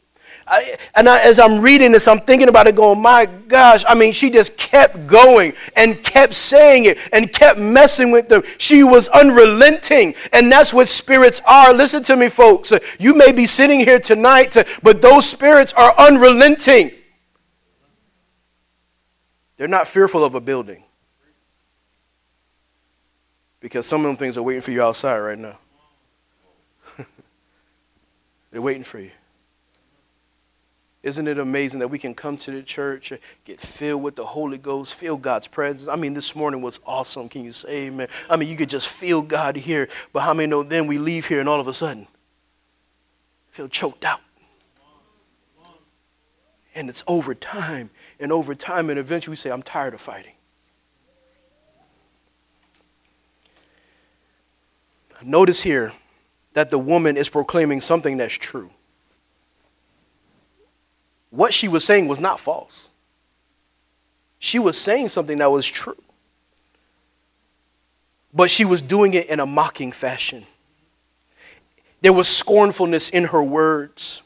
I, 0.45 0.75
and 0.95 1.07
I, 1.07 1.21
as 1.23 1.39
I'm 1.39 1.61
reading 1.61 1.93
this, 1.93 2.07
I'm 2.07 2.19
thinking 2.19 2.49
about 2.49 2.67
it 2.67 2.75
going, 2.75 3.01
my 3.01 3.25
gosh, 3.47 3.83
I 3.87 3.95
mean, 3.95 4.11
she 4.11 4.29
just 4.29 4.57
kept 4.57 5.07
going 5.07 5.53
and 5.75 6.01
kept 6.03 6.33
saying 6.33 6.85
it 6.85 6.97
and 7.13 7.31
kept 7.31 7.59
messing 7.59 8.11
with 8.11 8.27
them. 8.27 8.43
She 8.57 8.83
was 8.83 9.07
unrelenting. 9.09 10.15
And 10.33 10.51
that's 10.51 10.73
what 10.73 10.87
spirits 10.87 11.41
are. 11.47 11.73
Listen 11.73 12.03
to 12.03 12.15
me, 12.15 12.27
folks. 12.27 12.73
You 12.99 13.13
may 13.13 13.31
be 13.31 13.45
sitting 13.45 13.79
here 13.79 13.99
tonight, 13.99 14.57
but 14.83 15.01
those 15.01 15.27
spirits 15.27 15.71
are 15.73 15.97
unrelenting. 15.97 16.91
They're 19.55 19.67
not 19.67 19.87
fearful 19.87 20.25
of 20.25 20.35
a 20.35 20.41
building 20.41 20.83
because 23.61 23.85
some 23.85 24.01
of 24.01 24.07
them 24.07 24.17
things 24.17 24.37
are 24.37 24.43
waiting 24.43 24.61
for 24.61 24.71
you 24.71 24.81
outside 24.81 25.19
right 25.19 25.39
now. 25.39 25.57
They're 28.53 28.61
waiting 28.61 28.83
for 28.83 28.99
you. 28.99 29.09
Isn't 31.01 31.27
it 31.27 31.39
amazing 31.39 31.79
that 31.79 31.87
we 31.87 31.97
can 31.97 32.13
come 32.13 32.37
to 32.37 32.51
the 32.51 32.61
church, 32.61 33.11
get 33.45 33.59
filled 33.59 34.03
with 34.03 34.15
the 34.15 34.25
Holy 34.25 34.59
Ghost, 34.59 34.93
feel 34.93 35.17
God's 35.17 35.47
presence? 35.47 35.89
I 35.89 35.95
mean, 35.95 36.13
this 36.13 36.35
morning 36.35 36.61
was 36.61 36.79
awesome. 36.85 37.27
Can 37.27 37.43
you 37.43 37.51
say 37.51 37.87
amen? 37.87 38.09
I 38.29 38.37
mean, 38.37 38.47
you 38.47 38.55
could 38.55 38.69
just 38.69 38.87
feel 38.87 39.23
God 39.23 39.55
here, 39.55 39.89
but 40.13 40.19
how 40.19 40.35
many 40.35 40.47
know 40.47 40.61
then 40.61 40.85
we 40.85 40.99
leave 40.99 41.27
here 41.27 41.39
and 41.39 41.49
all 41.49 41.59
of 41.59 41.67
a 41.67 41.73
sudden 41.73 42.07
feel 43.49 43.67
choked 43.67 44.05
out? 44.05 44.21
And 46.75 46.89
it's 46.89 47.03
over 47.07 47.33
time 47.33 47.89
and 48.19 48.31
over 48.31 48.53
time, 48.53 48.91
and 48.91 48.99
eventually 48.99 49.31
we 49.31 49.37
say, 49.37 49.49
I'm 49.49 49.63
tired 49.63 49.95
of 49.95 49.99
fighting. 49.99 50.33
Notice 55.23 55.63
here 55.63 55.91
that 56.53 56.71
the 56.71 56.79
woman 56.79 57.17
is 57.17 57.29
proclaiming 57.29 57.81
something 57.81 58.17
that's 58.17 58.33
true 58.33 58.69
what 61.33 61.51
she 61.51 61.67
was 61.67 61.83
saying 61.83 62.07
was 62.07 62.19
not 62.19 62.39
false. 62.39 62.89
She 64.37 64.59
was 64.59 64.77
saying 64.77 65.07
something 65.09 65.39
that 65.39 65.51
was 65.51 65.65
true. 65.65 65.97
But 68.31 68.51
she 68.51 68.65
was 68.65 68.83
doing 68.83 69.15
it 69.15 69.27
in 69.27 69.39
a 69.39 69.45
mocking 69.45 69.91
fashion. 69.91 70.45
There 72.01 72.13
was 72.13 72.27
scornfulness 72.27 73.09
in 73.09 73.25
her 73.25 73.41
words. 73.41 74.21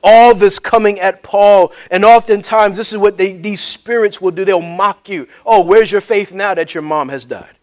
All 0.00 0.32
this 0.32 0.60
coming 0.60 1.00
at 1.00 1.24
Paul, 1.24 1.72
and 1.90 2.04
oftentimes 2.04 2.76
this 2.76 2.92
is 2.92 2.98
what 2.98 3.18
they, 3.18 3.32
these 3.32 3.60
spirits 3.60 4.20
will 4.20 4.30
do. 4.30 4.44
They'll 4.44 4.62
mock 4.62 5.08
you. 5.08 5.26
Oh, 5.44 5.64
where's 5.64 5.90
your 5.90 6.00
faith 6.00 6.32
now 6.32 6.54
that 6.54 6.72
your 6.72 6.82
mom 6.82 7.08
has 7.08 7.26
died? 7.26 7.57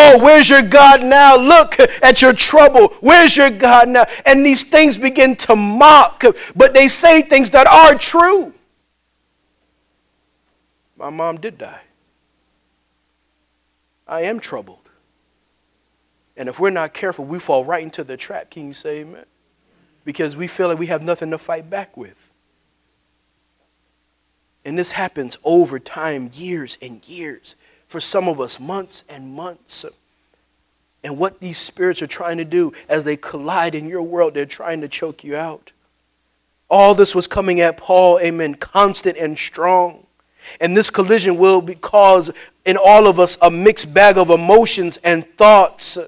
Oh, 0.00 0.16
where's 0.22 0.48
your 0.48 0.62
God 0.62 1.02
now? 1.02 1.36
Look 1.36 1.80
at 1.80 2.22
your 2.22 2.32
trouble. 2.32 2.94
Where's 3.00 3.36
your 3.36 3.50
God 3.50 3.88
now? 3.88 4.06
And 4.24 4.46
these 4.46 4.62
things 4.62 4.96
begin 4.96 5.34
to 5.36 5.56
mock, 5.56 6.22
but 6.54 6.72
they 6.72 6.86
say 6.86 7.20
things 7.20 7.50
that 7.50 7.66
are 7.66 7.96
true. 7.96 8.54
My 10.96 11.10
mom 11.10 11.40
did 11.40 11.58
die. 11.58 11.80
I 14.06 14.22
am 14.22 14.38
troubled. 14.38 14.88
And 16.36 16.48
if 16.48 16.60
we're 16.60 16.70
not 16.70 16.94
careful, 16.94 17.24
we 17.24 17.40
fall 17.40 17.64
right 17.64 17.82
into 17.82 18.04
the 18.04 18.16
trap. 18.16 18.50
Can 18.52 18.68
you 18.68 18.74
say 18.74 19.00
amen? 19.00 19.24
Because 20.04 20.36
we 20.36 20.46
feel 20.46 20.68
like 20.68 20.78
we 20.78 20.86
have 20.86 21.02
nothing 21.02 21.32
to 21.32 21.38
fight 21.38 21.68
back 21.68 21.96
with. 21.96 22.30
And 24.64 24.78
this 24.78 24.92
happens 24.92 25.38
over 25.42 25.80
time, 25.80 26.30
years 26.32 26.78
and 26.80 27.06
years 27.08 27.56
for 27.88 28.00
some 28.00 28.28
of 28.28 28.40
us 28.40 28.60
months 28.60 29.02
and 29.08 29.32
months. 29.32 29.84
And 31.02 31.18
what 31.18 31.40
these 31.40 31.58
spirits 31.58 32.02
are 32.02 32.06
trying 32.06 32.38
to 32.38 32.44
do 32.44 32.72
as 32.88 33.04
they 33.04 33.16
collide 33.16 33.74
in 33.74 33.88
your 33.88 34.02
world, 34.02 34.34
they're 34.34 34.46
trying 34.46 34.80
to 34.82 34.88
choke 34.88 35.24
you 35.24 35.36
out. 35.36 35.72
All 36.70 36.94
this 36.94 37.14
was 37.14 37.26
coming 37.26 37.60
at 37.60 37.78
Paul, 37.78 38.20
amen, 38.20 38.56
constant 38.56 39.16
and 39.16 39.38
strong. 39.38 40.06
And 40.60 40.76
this 40.76 40.90
collision 40.90 41.38
will 41.38 41.62
cause 41.80 42.30
in 42.64 42.76
all 42.76 43.06
of 43.06 43.18
us 43.18 43.38
a 43.40 43.50
mixed 43.50 43.94
bag 43.94 44.18
of 44.18 44.30
emotions 44.30 44.98
and 44.98 45.26
thoughts 45.36 45.98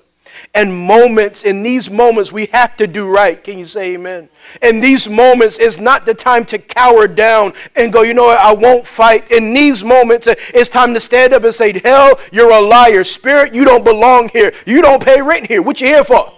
and 0.54 0.74
moments. 0.74 1.44
In 1.44 1.62
these 1.62 1.90
moments, 1.90 2.32
we 2.32 2.46
have 2.46 2.76
to 2.76 2.86
do 2.86 3.08
right. 3.08 3.42
Can 3.42 3.58
you 3.58 3.64
say 3.64 3.94
amen? 3.94 4.28
In 4.62 4.80
these 4.80 5.08
moments, 5.08 5.58
it's 5.58 5.78
not 5.78 6.06
the 6.06 6.14
time 6.14 6.44
to 6.46 6.58
cower 6.58 7.06
down 7.06 7.52
and 7.76 7.92
go, 7.92 8.02
you 8.02 8.14
know 8.14 8.26
what, 8.26 8.38
I 8.38 8.52
won't 8.52 8.86
fight. 8.86 9.30
In 9.30 9.52
these 9.54 9.84
moments, 9.84 10.26
it's 10.26 10.68
time 10.68 10.94
to 10.94 11.00
stand 11.00 11.32
up 11.32 11.44
and 11.44 11.54
say, 11.54 11.78
hell, 11.78 12.18
you're 12.32 12.52
a 12.52 12.60
liar. 12.60 13.04
Spirit, 13.04 13.54
you 13.54 13.64
don't 13.64 13.84
belong 13.84 14.28
here. 14.28 14.52
You 14.66 14.82
don't 14.82 15.04
pay 15.04 15.20
rent 15.20 15.46
here. 15.46 15.62
What 15.62 15.80
you 15.80 15.88
here 15.88 16.04
for? 16.04 16.32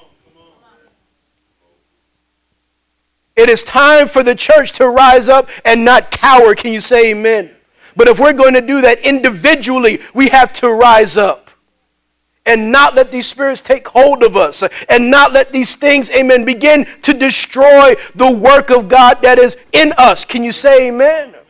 It 3.35 3.49
is 3.49 3.65
time 3.65 4.09
for 4.09 4.23
the 4.23 4.35
church 4.35 4.73
to 4.73 4.89
rise 4.89 5.29
up 5.29 5.49
and 5.65 5.85
not 5.85 6.11
cower. 6.11 6.55
Can 6.55 6.73
you 6.73 6.81
say 6.81 7.13
amen? 7.13 7.51
But 7.97 8.09
if 8.09 8.21
we're 8.21 8.33
going 8.33 8.55
to 8.55 8.61
do 8.61 8.83
that 8.83 9.01
individually, 9.01 10.01
we 10.15 10.29
have 10.29 10.53
to 10.55 10.69
rise 10.69 11.17
up 11.17 11.42
and 12.45 12.73
not 12.73 12.95
let 12.95 13.13
these 13.13 13.27
spirits 13.27 13.61
take 13.61 13.87
hold 13.89 14.23
of 14.23 14.37
us 14.37 14.65
and 14.89 15.11
not 15.11 15.33
let 15.33 15.53
these 15.53 15.77
things, 15.77 16.11
amen, 16.11 16.45
begin 16.45 16.87
to 17.03 17.13
destroy 17.13 17.95
the 18.15 18.31
work 18.31 18.71
of 18.71 18.89
God 18.89 19.23
that 19.23 19.39
is 19.39 19.57
in 19.73 19.93
us. 19.97 20.25
Can 20.25 20.43
you 20.43 20.53
say 20.53 20.89
amen? 20.89 21.29
amen? 21.29 21.41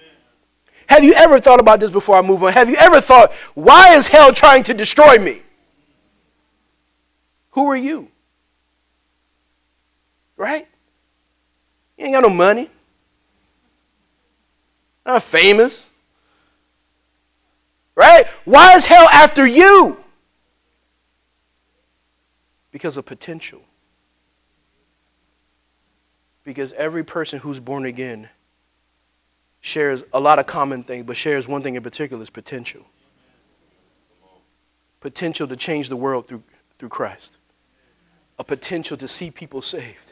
Have 0.86 1.02
you 1.02 1.14
ever 1.14 1.40
thought 1.40 1.60
about 1.60 1.80
this 1.80 1.90
before 1.90 2.16
I 2.16 2.22
move 2.22 2.42
on? 2.44 2.52
Have 2.52 2.68
you 2.68 2.76
ever 2.76 3.00
thought, 3.00 3.32
why 3.54 3.94
is 3.94 4.06
hell 4.06 4.32
trying 4.32 4.64
to 4.64 4.74
destroy 4.74 5.18
me? 5.18 5.42
Who 7.52 7.70
are 7.70 7.76
you? 7.76 8.08
Right? 10.36 10.66
You 11.96 12.06
ain't 12.06 12.14
got 12.14 12.22
no 12.22 12.30
money. 12.30 12.68
Not 15.06 15.22
famous. 15.22 15.86
Right? 17.94 18.26
Why 18.44 18.74
is 18.74 18.84
hell 18.84 19.08
after 19.08 19.46
you? 19.46 20.01
Because 22.72 22.96
of 22.96 23.06
potential. 23.06 23.62
Because 26.42 26.72
every 26.72 27.04
person 27.04 27.38
who's 27.38 27.60
born 27.60 27.84
again 27.84 28.28
shares 29.60 30.02
a 30.12 30.18
lot 30.18 30.40
of 30.40 30.46
common 30.46 30.82
things, 30.82 31.06
but 31.06 31.16
shares 31.16 31.46
one 31.46 31.62
thing 31.62 31.76
in 31.76 31.82
particular 31.82 32.20
is 32.20 32.30
potential. 32.30 32.84
Potential 35.00 35.46
to 35.46 35.54
change 35.54 35.88
the 35.88 35.96
world 35.96 36.26
through, 36.26 36.42
through 36.78 36.88
Christ. 36.88 37.36
A 38.40 38.44
potential 38.44 38.96
to 38.96 39.06
see 39.06 39.30
people 39.30 39.62
saved 39.62 40.11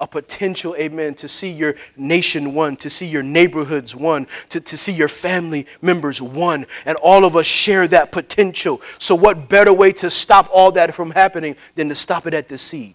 a 0.00 0.06
potential, 0.06 0.74
amen, 0.76 1.14
to 1.14 1.28
see 1.28 1.50
your 1.50 1.74
nation 1.96 2.54
won, 2.54 2.76
to 2.76 2.88
see 2.88 3.06
your 3.06 3.22
neighborhoods 3.22 3.94
won, 3.94 4.26
to, 4.48 4.60
to 4.60 4.78
see 4.78 4.92
your 4.92 5.08
family 5.08 5.66
members 5.82 6.22
won. 6.22 6.64
And 6.86 6.96
all 6.98 7.24
of 7.24 7.36
us 7.36 7.46
share 7.46 7.86
that 7.88 8.10
potential. 8.10 8.80
So, 8.98 9.14
what 9.14 9.48
better 9.48 9.72
way 9.72 9.92
to 9.92 10.10
stop 10.10 10.48
all 10.52 10.72
that 10.72 10.94
from 10.94 11.10
happening 11.10 11.56
than 11.74 11.90
to 11.90 11.94
stop 11.94 12.26
it 12.26 12.32
at 12.32 12.48
the 12.48 12.56
seed? 12.56 12.94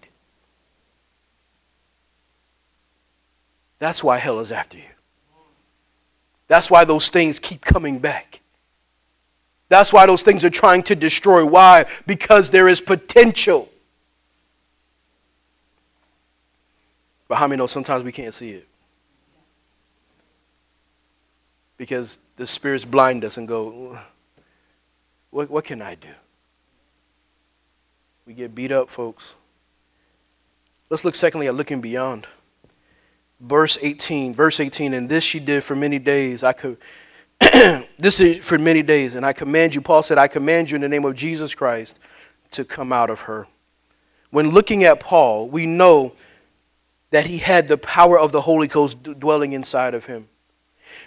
That's 3.78 4.04
why 4.04 4.18
hell 4.18 4.40
is 4.40 4.52
after 4.52 4.78
you. 4.78 4.84
That's 6.48 6.72
why 6.72 6.86
those 6.86 7.10
things 7.10 7.40
keep 7.40 7.62
coming 7.62 8.00
back. 8.00 8.42
That's 9.70 9.92
why 9.92 10.06
those 10.06 10.22
things 10.22 10.46
are 10.46 10.50
trying 10.50 10.84
to 10.84 10.96
destroy. 10.96 11.46
Why? 11.46 11.86
Because 12.06 12.50
there 12.50 12.68
is 12.68 12.82
potential. 12.82 13.70
But 17.27 17.36
how 17.36 17.48
many 17.48 17.58
know 17.58 17.67
sometimes 17.67 18.03
we 18.03 18.12
can't 18.12 18.34
see 18.34 18.51
it? 18.51 18.67
Because 21.77 22.20
the 22.36 22.48
spirits 22.48 22.86
blind 22.86 23.25
us 23.25 23.38
and 23.38 23.48
go, 23.48 23.98
what, 25.32 25.50
what 25.50 25.63
can 25.65 25.82
I 25.82 25.96
do? 25.96 26.10
We 28.25 28.34
get 28.34 28.55
beat 28.55 28.72
up, 28.72 28.89
folks. 28.89 29.36
Let's 30.89 31.03
look 31.03 31.15
secondly 31.15 31.48
at 31.48 31.55
looking 31.55 31.82
beyond. 31.82 32.27
Verse 33.39 33.77
18, 33.82 34.34
verse 34.34 34.60
18, 34.60 34.94
and 34.94 35.10
this 35.10 35.24
she 35.24 35.39
did 35.39 35.63
for 35.63 35.75
many 35.75 36.00
days. 36.00 36.44
I 36.44 36.53
could 36.53 36.77
this 37.98 38.20
is 38.20 38.46
for 38.46 38.58
many 38.58 38.82
days, 38.82 39.15
and 39.15 39.25
I 39.25 39.34
command 39.34 39.75
you, 39.75 39.82
Paul 39.82 40.03
said, 40.03 40.17
I 40.17 40.27
command 40.27 40.72
you 40.72 40.75
in 40.75 40.82
the 40.82 40.89
name 40.89 41.05
of 41.05 41.15
Jesus 41.15 41.53
Christ 41.53 42.00
to 42.51 42.63
come 42.63 42.94
out 42.94 43.10
of 43.10 43.22
her. 43.22 43.48
When 44.32 44.50
looking 44.50 44.84
at 44.84 45.00
Paul, 45.00 45.50
we 45.50 45.65
know 45.65 46.13
that 47.12 47.28
he 47.28 47.38
had 47.38 47.68
the 47.68 47.78
power 47.78 48.20
of 48.20 48.32
the 48.32 48.42
Holy 48.42 48.68
Ghost 48.68 49.02
dwelling 49.20 49.54
inside 49.54 49.94
of 49.94 50.06
him. 50.06 50.28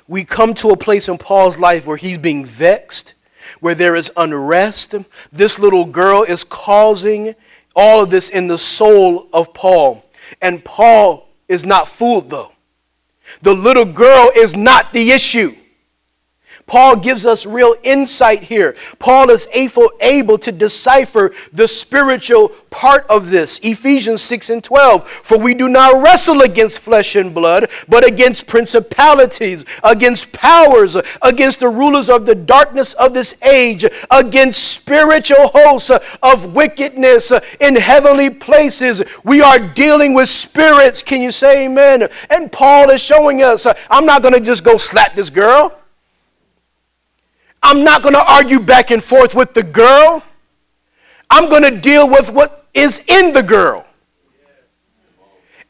We 0.07 0.25
come 0.25 0.55
to 0.55 0.71
a 0.71 0.77
place 0.77 1.09
in 1.09 1.19
Paul's 1.19 1.59
life 1.59 1.87
where 1.87 1.97
he's 1.97 2.19
being 2.19 2.45
vexed, 2.45 3.15
where 3.61 3.75
there 3.75 3.95
is 3.95 4.11
unrest. 4.17 4.95
This 5.33 5.59
little 5.59 5.85
girl 5.85 6.23
is 6.23 6.45
causing 6.45 7.35
all 7.77 8.03
of 8.03 8.11
this 8.11 8.31
in 8.31 8.47
the 8.47 8.59
soul 8.59 9.29
of 9.33 9.53
Paul. 9.55 10.05
And 10.41 10.65
Paul 10.65 11.29
is 11.47 11.65
not 11.65 11.89
fooled, 11.89 12.31
though. 12.31 12.53
The 13.43 13.55
little 13.55 13.85
girl 13.85 14.31
is 14.35 14.57
not 14.57 14.93
the 14.93 15.11
issue. 15.11 15.55
Paul 16.69 16.97
gives 16.97 17.27
us 17.27 17.47
real 17.47 17.75
insight 17.83 18.45
here. 18.45 18.77
Paul 18.99 19.31
is 19.31 19.49
able, 19.53 20.39
to 20.39 20.53
decipher 20.53 21.33
the 21.53 21.67
spiritual 21.67 22.51
part 22.71 23.07
of 23.09 23.31
this. 23.31 23.59
Ephesians 23.63 24.23
6 24.23 24.51
and 24.51 24.63
12. 24.63 25.09
For 25.09 25.39
we 25.39 25.55
do 25.55 25.69
not 25.69 26.01
wrestle 26.03 26.43
against 26.43 26.79
flesh 26.79 27.17
and 27.17 27.35
blood, 27.35 27.71
but 27.89 28.07
against 28.07 28.47
principalities, 28.47 29.65
against 29.83 30.33
powers, 30.33 30.97
against 31.23 31.61
the 31.61 31.69
rulers 31.69 32.11
of 32.11 32.27
the 32.27 32.35
darkness 32.35 32.93
of 32.95 33.15
this 33.15 33.43
age, 33.43 33.85
against 34.11 34.63
spiritual 34.63 35.49
hosts 35.49 35.91
of 36.23 36.55
wickedness 36.55 37.33
in 37.61 37.77
heavenly 37.77 38.31
places. 38.31 39.03
We 39.25 39.41
are 39.41 39.59
dealing 39.59 40.15
with 40.15 40.29
spirits. 40.29 41.03
Can 41.03 41.23
you 41.23 41.31
say 41.31 41.65
amen? 41.67 42.09
And 42.29 42.53
Paul 42.53 42.91
is 42.91 43.01
showing 43.01 43.43
us 43.43 43.67
I'm 43.91 44.07
not 44.07 44.23
going 44.23 44.35
to 44.35 44.41
just 44.41 44.65
go 44.65 44.77
slap 44.77 45.15
this 45.15 45.31
girl. 45.31 45.78
I'm 47.63 47.85
not 47.85 48.03
going 48.03 48.15
to 48.15 48.25
argue 48.25 48.61
back 48.61 48.91
and 48.91 49.03
forth 49.03 49.35
with 49.35 49.55
the 49.55 49.63
girl. 49.63 50.23
I'm 51.31 51.49
going 51.49 51.63
to 51.63 51.71
deal 51.71 52.09
with 52.09 52.31
what 52.31 52.67
is 52.75 53.05
in 53.09 53.33
the 53.33 53.43
girl. 53.43 53.85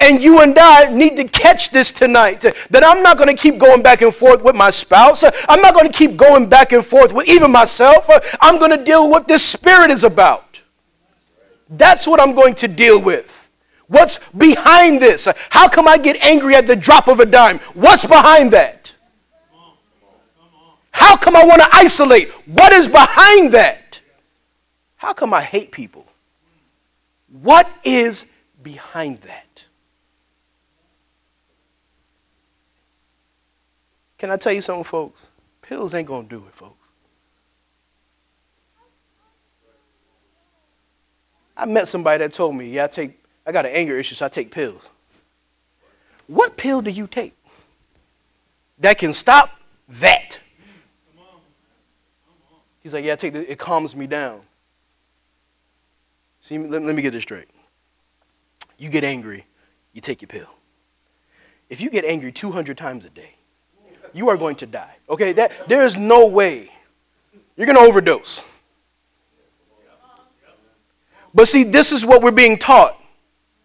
And 0.01 0.23
you 0.23 0.41
and 0.43 0.57
I 0.57 0.91
need 0.93 1.17
to 1.17 1.25
catch 1.25 1.71
this 1.71 1.91
tonight 1.91 2.43
that 2.43 2.85
I'm 2.85 3.03
not 3.03 3.19
going 3.19 3.35
to 3.35 3.41
keep 3.41 3.59
going 3.59 3.83
back 3.83 4.01
and 4.01 4.15
forth 4.15 4.45
with 4.45 4.55
my 4.55 4.71
spouse. 4.71 5.25
I'm 5.49 5.61
not 5.61 5.75
going 5.75 5.91
to 5.91 5.93
keep 5.93 6.17
going 6.17 6.49
back 6.49 6.73
and 6.73 6.85
forth 6.85 7.13
with 7.13 7.29
even 7.29 7.51
myself. 7.51 8.09
I'm 8.41 8.59
going 8.59 8.71
to 8.71 8.85
deal 8.85 9.05
with 9.05 9.11
what 9.11 9.29
this 9.29 9.45
spirit 9.45 9.91
is 9.91 10.05
about. 10.05 10.63
That's 11.69 12.07
what 12.07 12.21
I'm 12.21 12.35
going 12.35 12.55
to 12.57 12.69
deal 12.69 13.01
with. 13.01 13.51
What's 13.89 14.19
behind 14.31 15.01
this? 15.01 15.27
How 15.51 15.69
come 15.69 15.89
I 15.89 15.99
get 15.99 16.17
angry 16.23 16.55
at 16.55 16.67
the 16.67 16.77
drop 16.77 17.09
of 17.09 17.19
a 17.21 17.27
dime? 17.27 17.59
What's 17.75 18.07
behind 18.07 18.53
that? 18.53 18.78
How 20.99 21.17
come 21.17 21.37
I 21.37 21.45
want 21.45 21.63
to 21.63 21.69
isolate? 21.73 22.29
What 22.47 22.73
is 22.73 22.89
behind 22.89 23.53
that? 23.53 24.01
How 24.97 25.13
come 25.13 25.33
I 25.33 25.41
hate 25.41 25.71
people? 25.71 26.05
What 27.29 27.71
is 27.85 28.27
behind 28.65 29.21
that? 29.21 29.65
Can 34.19 34.33
I 34.33 34.37
tell 34.37 34.53
you 34.53 34.61
something, 34.61 34.83
folks? 34.83 35.29
Pills 35.63 35.95
ain't 35.95 36.09
going 36.09 36.29
to 36.29 36.37
do 36.37 36.45
it, 36.49 36.53
folks. 36.53 36.75
I 41.57 41.65
met 41.67 41.87
somebody 41.87 42.19
that 42.25 42.33
told 42.33 42.57
me, 42.57 42.71
yeah, 42.71 42.85
I 42.85 42.89
take 42.89 43.23
I 43.47 43.53
got 43.53 43.67
an 43.67 43.73
anger 43.73 43.97
issue, 43.97 44.17
so 44.17 44.27
I 44.27 44.29
take 44.29 44.51
pills. 44.51 44.89
What 46.27 46.57
pill 46.57 46.83
do 46.83 46.91
you 46.91 47.07
take 47.07 47.35
that 48.81 48.99
can 48.99 49.13
stop 49.13 49.51
that? 49.89 50.41
He's 52.89 52.95
like, 52.95 53.05
yeah, 53.05 53.17
take 53.17 53.35
the, 53.35 53.53
it 53.53 53.59
calms 53.59 53.95
me 53.95 54.07
down. 54.07 54.41
See, 56.41 56.57
let, 56.57 56.83
let 56.83 56.95
me 56.95 57.03
get 57.03 57.11
this 57.11 57.23
straight. 57.23 57.49
You 58.79 58.89
get 58.89 59.05
angry, 59.05 59.45
you 59.93 60.01
take 60.01 60.23
your 60.23 60.29
pill. 60.29 60.49
If 61.69 61.83
you 61.83 61.91
get 61.91 62.07
angry 62.07 62.33
200 62.33 62.79
times 62.79 63.05
a 63.05 63.11
day, 63.11 63.35
you 64.15 64.31
are 64.31 64.39
going 64.39 64.57
to 64.57 64.67
die. 64.67 64.97
Okay, 65.11 65.35
that 65.35 65.69
there 65.69 65.85
is 65.85 65.97
no 65.97 66.29
way 66.29 66.71
you're 67.59 67.67
going 67.67 67.77
to 67.77 67.85
overdose. 67.85 68.43
But 71.35 71.47
see, 71.47 71.63
this 71.63 71.93
is 71.93 72.07
what 72.07 72.23
we're 72.23 72.31
being 72.31 72.57
taught. 72.57 72.99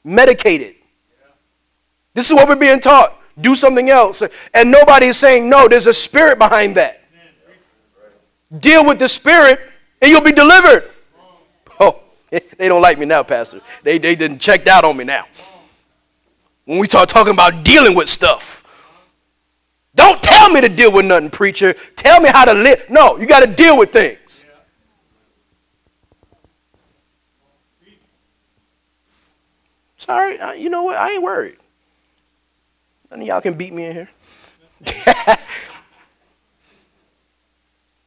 Medicated. 0.04 0.76
This 2.14 2.30
is 2.30 2.34
what 2.34 2.50
we're 2.50 2.58
being 2.58 2.82
taught. 2.82 3.18
Do 3.40 3.56
something 3.56 3.90
else. 3.90 4.22
And 4.54 4.70
nobody 4.70 5.06
is 5.06 5.18
saying, 5.18 5.48
no, 5.48 5.70
there's 5.70 5.88
a 5.88 5.94
spirit 5.94 6.38
behind 6.38 6.76
that. 6.76 7.03
Deal 8.60 8.86
with 8.86 9.00
the 9.00 9.08
spirit 9.08 9.60
and 10.02 10.12
you'll 10.12 10.22
be 10.22 10.32
delivered. 10.32 10.90
Oh, 11.80 12.00
they 12.30 12.68
don't 12.68 12.82
like 12.82 13.00
me 13.00 13.06
now, 13.06 13.24
Pastor. 13.24 13.62
They, 13.84 13.98
they 13.98 14.16
didn't 14.16 14.40
checked 14.40 14.68
out 14.68 14.84
on 14.84 14.98
me 14.98 15.04
now. 15.04 15.26
When 16.66 16.78
we 16.78 16.88
start 16.88 17.10
talking 17.10 17.34
about 17.34 17.64
dealing 17.64 17.96
with 17.96 18.08
stuff. 18.08 18.60
Don't 19.96 20.22
tell 20.24 20.50
me 20.50 20.62
to 20.62 20.70
deal 20.70 20.92
with 20.92 21.06
nothing, 21.06 21.30
preacher. 21.30 21.74
Tell 21.96 22.20
me 22.20 22.30
how 22.30 22.46
to 22.46 22.54
live. 22.54 22.90
No, 22.90 23.18
you 23.18 23.28
got 23.28 23.42
to 23.42 23.48
deal 23.48 23.78
with 23.78 23.92
things. 23.92 24.46
Sorry, 29.98 30.38
you 30.60 30.70
know 30.70 30.84
what? 30.84 30.98
I 30.98 31.12
ain't 31.12 31.24
worried. 31.24 31.58
None 33.10 33.22
of 33.22 33.28
y'all 33.28 33.42
can 33.42 33.54
beat 33.54 33.74
me 33.74 33.86
in 33.86 33.94
here. 33.94 34.10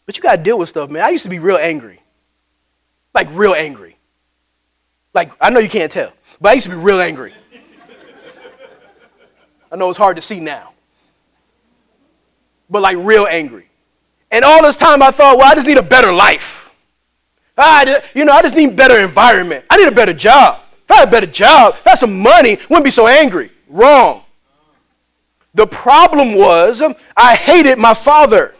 But 0.06 0.16
you 0.16 0.22
got 0.22 0.36
to 0.36 0.42
deal 0.42 0.58
with 0.58 0.68
stuff, 0.68 0.88
man. 0.88 1.02
I 1.02 1.10
used 1.10 1.24
to 1.24 1.28
be 1.28 1.40
real 1.40 1.56
angry. 1.56 2.00
Like, 3.12 3.28
real 3.32 3.54
angry. 3.54 3.96
Like, 5.12 5.32
I 5.40 5.50
know 5.50 5.58
you 5.58 5.68
can't 5.68 5.90
tell, 5.90 6.12
but 6.40 6.50
I 6.50 6.52
used 6.54 6.66
to 6.66 6.70
be 6.70 6.76
real 6.76 7.00
angry. 7.00 7.34
I 9.70 9.76
know 9.76 9.88
it's 9.88 9.98
hard 9.98 10.16
to 10.16 10.22
see 10.22 10.38
now. 10.38 10.72
But, 12.70 12.82
like, 12.82 12.96
real 13.00 13.26
angry. 13.26 13.68
And 14.30 14.44
all 14.44 14.62
this 14.62 14.76
time 14.76 15.02
I 15.02 15.10
thought, 15.10 15.38
well, 15.38 15.50
I 15.50 15.54
just 15.54 15.66
need 15.66 15.78
a 15.78 15.82
better 15.82 16.12
life. 16.12 16.74
Ah, 17.58 17.84
I, 17.86 18.02
you 18.14 18.24
know, 18.24 18.32
I 18.32 18.42
just 18.42 18.54
need 18.54 18.76
better 18.76 18.98
environment. 18.98 19.64
I 19.70 19.76
need 19.76 19.88
a 19.88 19.92
better 19.92 20.12
job. 20.12 20.60
If 20.84 20.90
I 20.90 20.96
had 20.96 21.08
a 21.08 21.10
better 21.10 21.26
job, 21.26 21.76
that's 21.84 22.00
some 22.00 22.20
money, 22.20 22.58
wouldn't 22.68 22.84
be 22.84 22.90
so 22.90 23.06
angry. 23.08 23.50
Wrong. 23.68 24.22
The 25.54 25.66
problem 25.66 26.34
was 26.34 26.82
I 27.16 27.34
hated 27.34 27.78
my 27.78 27.94
father. 27.94 28.54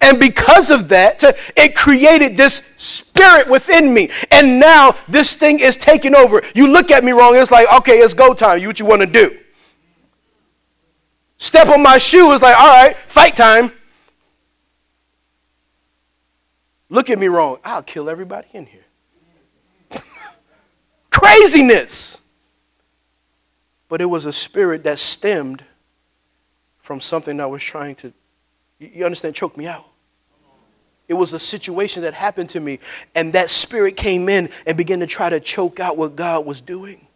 And 0.00 0.18
because 0.18 0.70
of 0.70 0.88
that, 0.88 1.22
it 1.56 1.74
created 1.74 2.36
this 2.36 2.56
spirit 2.76 3.48
within 3.48 3.92
me. 3.92 4.10
And 4.30 4.58
now 4.58 4.94
this 5.08 5.34
thing 5.34 5.60
is 5.60 5.76
taking 5.76 6.14
over. 6.14 6.42
You 6.54 6.66
look 6.66 6.90
at 6.90 7.04
me 7.04 7.12
wrong, 7.12 7.36
it's 7.36 7.50
like, 7.50 7.72
okay, 7.80 7.98
it's 7.98 8.14
go 8.14 8.34
time. 8.34 8.60
You 8.60 8.68
what 8.68 8.80
you 8.80 8.86
want 8.86 9.02
to 9.02 9.06
do? 9.06 9.38
Step 11.36 11.68
on 11.68 11.82
my 11.82 11.98
shoe, 11.98 12.32
it's 12.32 12.42
like, 12.42 12.58
all 12.58 12.66
right, 12.66 12.96
fight 12.96 13.36
time. 13.36 13.72
Look 16.88 17.10
at 17.10 17.18
me 17.18 17.26
wrong. 17.26 17.58
I'll 17.64 17.82
kill 17.82 18.08
everybody 18.08 18.46
in 18.52 18.66
here. 18.66 18.84
Craziness. 21.10 22.20
But 23.88 24.00
it 24.00 24.06
was 24.06 24.26
a 24.26 24.32
spirit 24.32 24.84
that 24.84 24.98
stemmed 24.98 25.64
from 26.78 27.00
something 27.00 27.40
I 27.40 27.46
was 27.46 27.62
trying 27.62 27.94
to 27.96 28.12
you 28.78 29.04
understand? 29.04 29.34
Choke 29.34 29.56
me 29.56 29.66
out. 29.66 29.86
It 31.06 31.14
was 31.14 31.32
a 31.32 31.38
situation 31.38 32.02
that 32.02 32.14
happened 32.14 32.48
to 32.50 32.60
me, 32.60 32.80
and 33.14 33.32
that 33.34 33.50
spirit 33.50 33.96
came 33.96 34.28
in 34.28 34.48
and 34.66 34.76
began 34.76 35.00
to 35.00 35.06
try 35.06 35.28
to 35.28 35.38
choke 35.38 35.78
out 35.78 35.98
what 35.98 36.16
God 36.16 36.46
was 36.46 36.60
doing. 36.60 37.06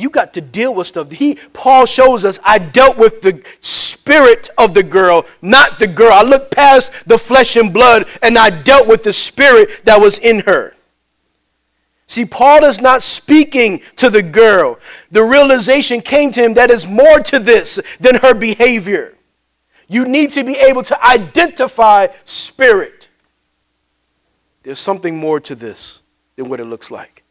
You 0.00 0.10
got 0.10 0.34
to 0.34 0.40
deal 0.40 0.74
with 0.74 0.86
stuff. 0.86 1.10
He, 1.10 1.36
Paul 1.52 1.84
shows 1.86 2.24
us 2.24 2.40
I 2.44 2.58
dealt 2.58 2.96
with 2.96 3.22
the 3.22 3.42
spirit 3.58 4.48
of 4.56 4.72
the 4.72 4.82
girl, 4.82 5.26
not 5.42 5.78
the 5.78 5.86
girl. 5.86 6.12
I 6.12 6.22
looked 6.22 6.54
past 6.54 7.06
the 7.06 7.18
flesh 7.18 7.56
and 7.56 7.72
blood 7.72 8.06
and 8.22 8.38
I 8.38 8.48
dealt 8.48 8.88
with 8.88 9.02
the 9.02 9.12
spirit 9.12 9.84
that 9.84 10.00
was 10.00 10.16
in 10.16 10.40
her. 10.40 10.74
See, 12.06 12.24
Paul 12.24 12.64
is 12.64 12.80
not 12.80 13.02
speaking 13.02 13.82
to 13.96 14.08
the 14.08 14.22
girl. 14.22 14.78
The 15.10 15.22
realization 15.22 16.00
came 16.00 16.32
to 16.32 16.42
him 16.42 16.54
that 16.54 16.70
is 16.70 16.86
more 16.86 17.20
to 17.20 17.38
this 17.38 17.78
than 18.00 18.16
her 18.16 18.32
behavior. 18.32 19.16
You 19.90 20.06
need 20.06 20.30
to 20.30 20.44
be 20.44 20.54
able 20.54 20.84
to 20.84 21.04
identify 21.04 22.06
spirit. 22.24 23.08
There's 24.62 24.78
something 24.78 25.16
more 25.16 25.40
to 25.40 25.56
this 25.56 26.00
than 26.36 26.48
what 26.48 26.60
it 26.60 26.66
looks 26.66 26.92
like. 26.92 27.24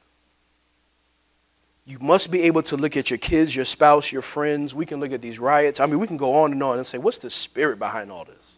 You 1.85 1.99
must 1.99 2.31
be 2.31 2.41
able 2.41 2.61
to 2.63 2.75
look 2.75 2.97
at 2.97 3.09
your 3.09 3.17
kids, 3.17 3.55
your 3.55 3.63
spouse, 3.63 4.11
your 4.11 4.21
friends. 4.21 4.75
We 4.75 4.85
can 4.85 4.99
look 4.99 5.13
at 5.13 5.21
these 5.21 5.39
riots. 5.39 5.79
I 5.79 5.85
mean, 5.85 5.99
we 5.99 6.05
can 6.05 6.17
go 6.17 6.35
on 6.35 6.51
and 6.51 6.61
on 6.61 6.77
and 6.77 6.85
say, 6.85 6.97
what's 6.97 7.19
the 7.19 7.29
spirit 7.29 7.79
behind 7.79 8.11
all 8.11 8.25
this? 8.25 8.55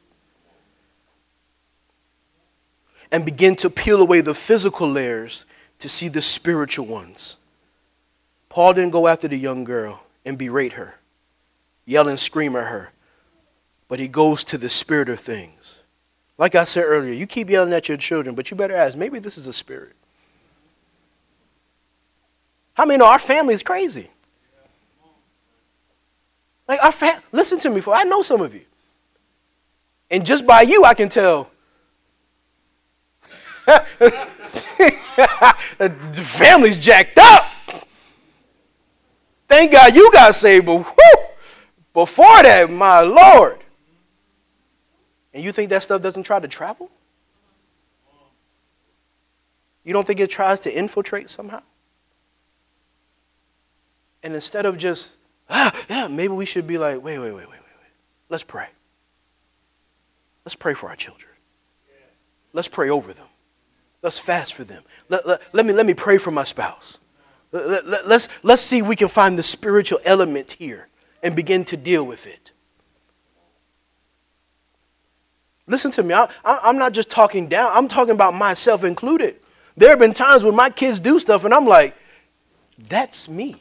And 3.11 3.23
begin 3.23 3.55
to 3.57 3.69
peel 3.69 4.01
away 4.01 4.21
the 4.21 4.33
physical 4.33 4.89
layers 4.89 5.45
to 5.77 5.87
see 5.87 6.07
the 6.07 6.23
spiritual 6.23 6.87
ones. 6.87 7.37
Paul 8.49 8.73
didn't 8.73 8.93
go 8.93 9.07
after 9.07 9.27
the 9.27 9.37
young 9.37 9.63
girl 9.63 10.01
and 10.25 10.39
berate 10.39 10.73
her, 10.73 10.95
yell 11.85 12.07
and 12.07 12.19
scream 12.19 12.55
at 12.55 12.65
her, 12.65 12.91
but 13.91 13.99
he 13.99 14.07
goes 14.07 14.45
to 14.45 14.57
the 14.57 14.69
spirit 14.69 15.09
of 15.09 15.19
things. 15.19 15.81
Like 16.37 16.55
I 16.55 16.63
said 16.63 16.85
earlier, 16.85 17.11
you 17.11 17.27
keep 17.27 17.49
yelling 17.49 17.73
at 17.73 17.89
your 17.89 17.97
children, 17.97 18.35
but 18.35 18.49
you 18.49 18.55
better 18.55 18.73
ask, 18.73 18.97
maybe 18.97 19.19
this 19.19 19.37
is 19.37 19.47
a 19.47 19.51
spirit. 19.51 19.91
How 22.73 22.85
many 22.85 22.99
know 22.99 23.07
our 23.07 23.19
family 23.19 23.53
is 23.53 23.61
crazy? 23.61 24.09
Like 26.69 26.81
our 26.81 26.93
fam- 26.93 27.21
listen 27.33 27.59
to 27.59 27.69
me, 27.69 27.81
for 27.81 27.93
I 27.93 28.03
know 28.03 28.21
some 28.21 28.39
of 28.39 28.53
you. 28.53 28.63
And 30.09 30.25
just 30.25 30.47
by 30.47 30.61
you, 30.61 30.85
I 30.85 30.93
can 30.93 31.09
tell. 31.09 31.51
the 33.65 33.81
family's 36.23 36.79
jacked 36.79 37.19
up. 37.19 37.45
Thank 39.49 39.73
God 39.73 39.93
you 39.93 40.09
got 40.13 40.33
saved, 40.33 40.65
but 40.65 40.77
whew, 40.77 41.25
before 41.93 42.43
that, 42.43 42.69
my 42.69 43.01
Lord. 43.01 43.60
And 45.33 45.43
you 45.43 45.51
think 45.51 45.69
that 45.69 45.83
stuff 45.83 46.01
doesn't 46.01 46.23
try 46.23 46.39
to 46.39 46.47
travel? 46.47 46.89
You 49.83 49.93
don't 49.93 50.05
think 50.05 50.19
it 50.19 50.29
tries 50.29 50.59
to 50.61 50.75
infiltrate 50.77 51.29
somehow? 51.29 51.61
And 54.23 54.35
instead 54.35 54.65
of 54.65 54.77
just, 54.77 55.13
ah, 55.49 55.75
yeah, 55.89 56.07
maybe 56.07 56.33
we 56.33 56.45
should 56.45 56.67
be 56.67 56.77
like, 56.77 57.03
wait, 57.03 57.17
wait, 57.17 57.31
wait, 57.31 57.47
wait, 57.47 57.49
wait, 57.49 57.49
wait. 57.49 57.91
Let's 58.29 58.43
pray. 58.43 58.67
Let's 60.45 60.55
pray 60.55 60.73
for 60.73 60.89
our 60.89 60.95
children. 60.95 61.31
Let's 62.53 62.67
pray 62.67 62.89
over 62.89 63.13
them. 63.13 63.27
Let's 64.01 64.19
fast 64.19 64.55
for 64.55 64.63
them. 64.63 64.83
Let, 65.09 65.27
let, 65.27 65.41
let, 65.53 65.65
me, 65.65 65.73
let 65.73 65.85
me 65.85 65.93
pray 65.93 66.17
for 66.17 66.31
my 66.31 66.43
spouse. 66.43 66.97
Let, 67.51 67.87
let, 67.87 68.07
let's, 68.07 68.27
let's 68.43 68.61
see 68.61 68.79
if 68.79 68.87
we 68.87 68.95
can 68.95 69.07
find 69.07 69.37
the 69.37 69.43
spiritual 69.43 69.99
element 70.03 70.53
here 70.53 70.87
and 71.21 71.35
begin 71.35 71.63
to 71.65 71.77
deal 71.77 72.05
with 72.05 72.25
it. 72.25 72.40
Listen 75.67 75.91
to 75.91 76.03
me. 76.03 76.13
I, 76.13 76.27
I'm 76.45 76.77
not 76.77 76.93
just 76.93 77.09
talking 77.09 77.47
down, 77.47 77.71
I'm 77.73 77.87
talking 77.87 78.13
about 78.13 78.33
myself 78.33 78.83
included. 78.83 79.37
There 79.77 79.89
have 79.89 79.99
been 79.99 80.13
times 80.13 80.43
when 80.43 80.55
my 80.55 80.69
kids 80.69 80.99
do 80.99 81.17
stuff 81.19 81.45
and 81.45 81.53
I'm 81.53 81.65
like, 81.65 81.95
that's 82.77 83.29
me 83.29 83.55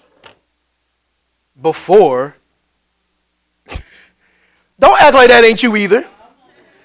before. 1.61 2.37
Don't 4.79 5.01
act 5.01 5.15
like 5.15 5.29
that 5.29 5.45
ain't 5.45 5.63
you 5.63 5.77
either. 5.77 6.07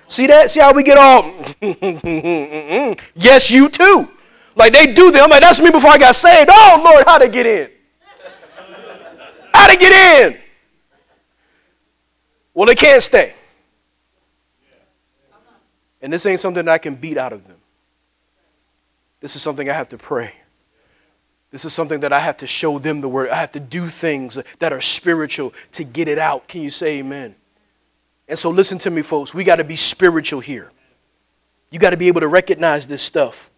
See 0.08 0.28
that? 0.28 0.52
See 0.52 0.60
how 0.60 0.74
we 0.74 0.84
get 0.84 0.98
all, 0.98 1.34
yes, 3.16 3.50
you 3.50 3.70
too. 3.70 4.10
Like 4.56 4.72
they 4.72 4.94
do 4.94 5.12
them. 5.12 5.30
Like 5.30 5.42
that's 5.42 5.60
me 5.60 5.72
before 5.72 5.92
I 5.92 5.98
got 5.98 6.16
saved. 6.16 6.50
Oh, 6.52 6.82
Lord, 6.84 7.06
how 7.08 7.18
to 7.18 7.28
get 7.28 7.46
in? 7.46 7.70
How 9.54 9.68
to 9.68 9.78
get 9.78 9.92
in? 10.22 10.40
Well, 12.54 12.68
they 12.68 12.76
can't 12.76 13.02
stay. 13.02 13.34
And 16.06 16.14
this 16.14 16.24
ain't 16.28 16.40
something 16.40 16.68
I 16.68 16.78
can 16.78 16.94
beat 16.94 17.18
out 17.18 17.34
of 17.34 17.48
them. 17.48 17.58
This 19.22 19.36
is 19.36 19.42
something 19.42 19.68
I 19.68 19.74
have 19.74 19.90
to 19.90 19.98
pray. 19.98 20.34
This 21.50 21.66
is 21.66 21.74
something 21.74 22.02
that 22.02 22.14
I 22.14 22.20
have 22.20 22.38
to 22.38 22.46
show 22.46 22.78
them 22.78 23.02
the 23.02 23.10
word. 23.10 23.30
I 23.30 23.38
have 23.38 23.54
to 23.54 23.60
do 23.60 23.90
things 23.90 24.38
that 24.60 24.72
are 24.72 24.82
spiritual 24.82 25.52
to 25.72 25.84
get 25.84 26.08
it 26.08 26.20
out. 26.20 26.48
Can 26.48 26.62
you 26.62 26.70
say 26.70 27.00
amen? 27.00 27.34
And 28.28 28.38
so, 28.38 28.52
listen 28.52 28.78
to 28.80 28.92
me, 28.92 29.02
folks. 29.02 29.34
We 29.34 29.44
got 29.44 29.56
to 29.56 29.64
be 29.64 29.76
spiritual 29.76 30.42
here. 30.42 30.72
You 31.72 31.80
got 31.80 31.90
to 31.90 31.98
be 31.98 32.08
able 32.08 32.22
to 32.22 32.28
recognize 32.28 32.86
this 32.86 33.02
stuff. 33.02 33.50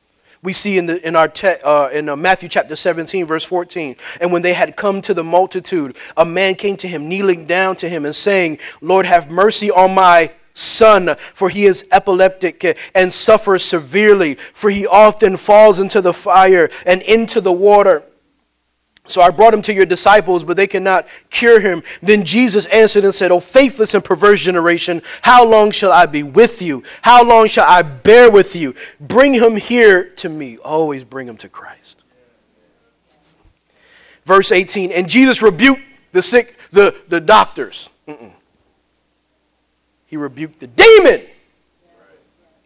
We 0.41 0.53
see 0.53 0.77
in, 0.77 0.85
the, 0.85 1.05
in, 1.05 1.17
our 1.17 1.27
te- 1.27 1.59
uh, 1.65 1.89
in 1.89 2.07
uh, 2.07 2.15
Matthew 2.15 2.47
chapter 2.47 2.77
17, 2.77 3.25
verse 3.25 3.43
14. 3.43 3.97
And 4.21 4.31
when 4.31 4.41
they 4.41 4.53
had 4.53 4.77
come 4.77 5.01
to 5.01 5.13
the 5.13 5.23
multitude, 5.23 5.97
a 6.15 6.23
man 6.23 6.55
came 6.55 6.77
to 6.77 6.87
him, 6.87 7.09
kneeling 7.09 7.45
down 7.45 7.75
to 7.77 7.89
him, 7.89 8.05
and 8.05 8.15
saying, 8.15 8.59
Lord, 8.79 9.05
have 9.05 9.29
mercy 9.29 9.69
on 9.69 9.93
my 9.93 10.31
son, 10.57 11.15
for 11.33 11.49
he 11.49 11.65
is 11.65 11.85
epileptic 11.91 12.77
and 12.95 13.13
suffers 13.13 13.63
severely, 13.63 14.35
for 14.35 14.69
he 14.69 14.87
often 14.87 15.37
falls 15.37 15.79
into 15.79 16.01
the 16.01 16.13
fire 16.13 16.69
and 16.85 17.01
into 17.03 17.39
the 17.41 17.51
water. 17.51 18.03
So 19.05 19.21
I 19.21 19.29
brought 19.29 19.53
him 19.53 19.61
to 19.63 19.73
your 19.73 19.85
disciples, 19.85 20.43
but 20.43 20.57
they 20.57 20.67
cannot 20.67 21.07
cure 21.29 21.61
him. 21.61 21.81
Then 22.01 22.25
Jesus 22.25 22.65
answered 22.65 23.05
and 23.05 23.15
said, 23.15 23.31
O 23.31 23.39
faithless 23.39 23.93
and 23.93 24.03
perverse 24.03 24.41
generation, 24.41 25.01
how 25.21 25.45
long 25.45 25.71
shall 25.71 25.93
I 25.93 26.07
be 26.07 26.23
with 26.23 26.61
you? 26.61 26.83
How 27.01 27.23
long 27.23 27.47
shall 27.47 27.65
I 27.67 27.83
bear 27.83 28.29
with 28.29 28.55
you? 28.55 28.75
Bring 28.99 29.33
him 29.33 29.55
here 29.55 30.09
to 30.17 30.27
me. 30.27 30.57
Always 30.57 31.05
bring 31.05 31.27
him 31.27 31.37
to 31.37 31.47
Christ. 31.47 32.03
Verse 34.25 34.51
18, 34.51 34.91
and 34.91 35.07
Jesus 35.07 35.41
rebuked 35.41 35.81
the 36.11 36.21
sick, 36.21 36.57
the, 36.71 36.93
the 37.07 37.21
doctors. 37.21 37.89
Mm-mm 38.09 38.33
he 40.07 40.17
rebuked 40.17 40.59
the 40.59 40.67
demon. 40.67 41.21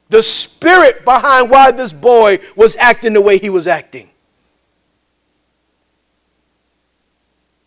The 0.09 0.21
spirit 0.21 1.03
behind 1.03 1.49
why 1.49 1.71
this 1.71 1.91
boy 1.91 2.39
was 2.55 2.75
acting 2.77 3.13
the 3.13 3.21
way 3.21 3.37
he 3.37 3.49
was 3.49 3.67
acting. 3.67 4.09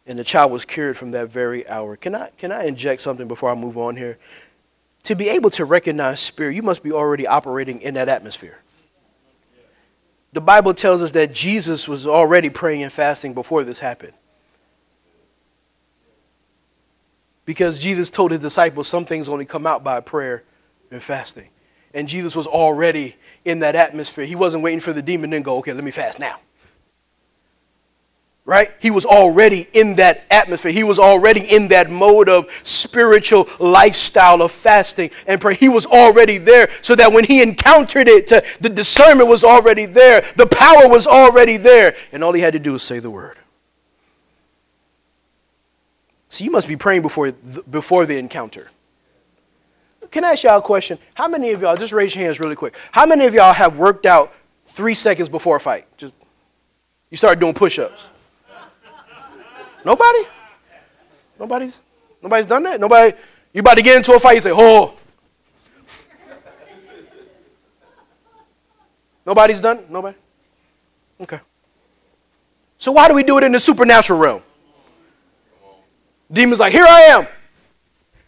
And 0.06 0.18
the 0.18 0.24
child 0.24 0.52
was 0.52 0.64
cured 0.64 0.96
from 0.96 1.12
that 1.12 1.28
very 1.28 1.66
hour. 1.68 1.96
Can 1.96 2.14
I, 2.14 2.30
can 2.37 2.52
I 2.52 2.64
inject 2.64 3.00
something 3.00 3.26
before 3.26 3.50
I 3.50 3.54
move 3.54 3.78
on 3.78 3.96
here? 3.96 4.18
To 5.04 5.14
be 5.14 5.28
able 5.30 5.50
to 5.50 5.64
recognize 5.64 6.20
spirit, 6.20 6.54
you 6.54 6.62
must 6.62 6.82
be 6.82 6.92
already 6.92 7.26
operating 7.26 7.80
in 7.80 7.94
that 7.94 8.08
atmosphere. 8.08 8.58
The 10.32 10.40
Bible 10.40 10.74
tells 10.74 11.02
us 11.02 11.12
that 11.12 11.32
Jesus 11.32 11.88
was 11.88 12.06
already 12.06 12.50
praying 12.50 12.82
and 12.82 12.92
fasting 12.92 13.34
before 13.34 13.64
this 13.64 13.78
happened. 13.78 14.12
Because 17.44 17.78
Jesus 17.78 18.11
told 18.11 18.30
his 18.30 18.40
disciples 18.40 18.88
some 18.88 19.04
things 19.04 19.28
only 19.28 19.44
come 19.44 19.66
out 19.66 19.85
by 19.85 20.00
prayer 20.00 20.44
and 20.90 21.02
fasting. 21.02 21.48
And 21.92 22.09
Jesus 22.09 22.35
was 22.35 22.46
already 22.46 23.16
in 23.44 23.61
that 23.61 23.74
atmosphere. 23.74 24.24
He 24.24 24.35
wasn't 24.35 24.62
waiting 24.62 24.80
for 24.80 24.92
the 24.92 25.02
demon 25.02 25.30
to 25.30 25.40
go, 25.40 25.59
okay, 25.59 25.72
let 25.72 25.85
me 25.85 25.90
fast 25.90 26.18
now. 26.18 26.40
Right? 28.46 28.70
He 28.78 28.90
was 28.90 29.07
already 29.07 29.68
in 29.72 29.94
that 29.94 30.24
atmosphere. 30.30 30.72
He 30.72 30.83
was 30.83 30.98
already 30.98 31.40
in 31.40 31.68
that 31.68 31.90
mode 31.90 32.28
of 32.28 32.50
spiritual 32.62 33.48
lifestyle 33.59 34.42
of 34.42 34.52
fasting 34.52 35.11
and 35.26 35.40
prayer. 35.40 35.54
He 35.54 35.70
was 35.70 35.87
already 35.87 36.37
there 36.37 36.68
so 36.83 36.94
that 36.94 37.12
when 37.12 37.24
he 37.24 37.40
encountered 37.42 38.07
it, 38.07 38.28
the 38.61 38.68
discernment 38.68 39.30
was 39.30 39.44
already 39.44 39.87
there, 39.87 40.22
the 40.37 40.46
power 40.46 40.88
was 40.88 41.07
already 41.07 41.57
there, 41.57 41.96
and 42.12 42.22
all 42.22 42.33
he 42.33 42.42
had 42.42 42.52
to 42.52 42.59
do 42.59 42.72
was 42.72 42.83
say 42.83 42.98
the 42.98 43.11
word. 43.11 43.38
So 46.35 46.42
you 46.42 46.51
must 46.51 46.66
be 46.66 46.75
praying 46.75 47.03
before 47.03 47.31
the, 47.31 47.62
before 47.70 48.07
the 48.07 48.18
encounter. 48.18 48.66
Can 50.11 50.25
I 50.25 50.33
ask 50.33 50.42
y'all 50.42 50.59
a 50.59 50.62
question? 50.62 50.99
How 51.14 51.29
many 51.29 51.53
of 51.53 51.62
y'all, 51.62 51.77
just 51.77 51.92
raise 51.92 52.12
your 52.12 52.25
hands 52.25 52.40
really 52.40 52.57
quick. 52.57 52.77
How 52.90 53.07
many 53.07 53.25
of 53.27 53.35
y'all 53.35 53.53
have 53.53 53.79
worked 53.79 54.05
out 54.05 54.35
three 54.64 54.94
seconds 54.94 55.29
before 55.29 55.59
a 55.59 55.61
fight? 55.61 55.87
Just 55.97 56.16
you 57.09 57.16
start 57.16 57.38
doing 57.38 57.55
push-ups. 57.55 58.09
Nobody? 59.85 60.18
Nobody's 61.38 61.81
nobody's 62.20 62.47
done 62.47 62.64
that? 62.64 62.81
Nobody 62.81 63.16
you 63.53 63.61
about 63.61 63.77
to 63.77 63.83
get 63.83 63.97
into 63.97 64.12
a 64.12 64.18
fight, 64.18 64.35
you 64.35 64.40
say, 64.40 64.51
oh. 64.53 64.94
Nobody's 69.25 69.61
done? 69.61 69.85
Nobody? 69.88 70.16
Okay. 71.20 71.38
So 72.77 72.90
why 72.90 73.07
do 73.07 73.14
we 73.14 73.23
do 73.23 73.38
it 73.38 73.44
in 73.44 73.53
the 73.53 73.61
supernatural 73.61 74.18
realm? 74.18 74.42
Demon's 76.35 76.61
like, 76.61 76.73
Here 76.73 76.85
I 76.87 77.01
am. 77.03 77.27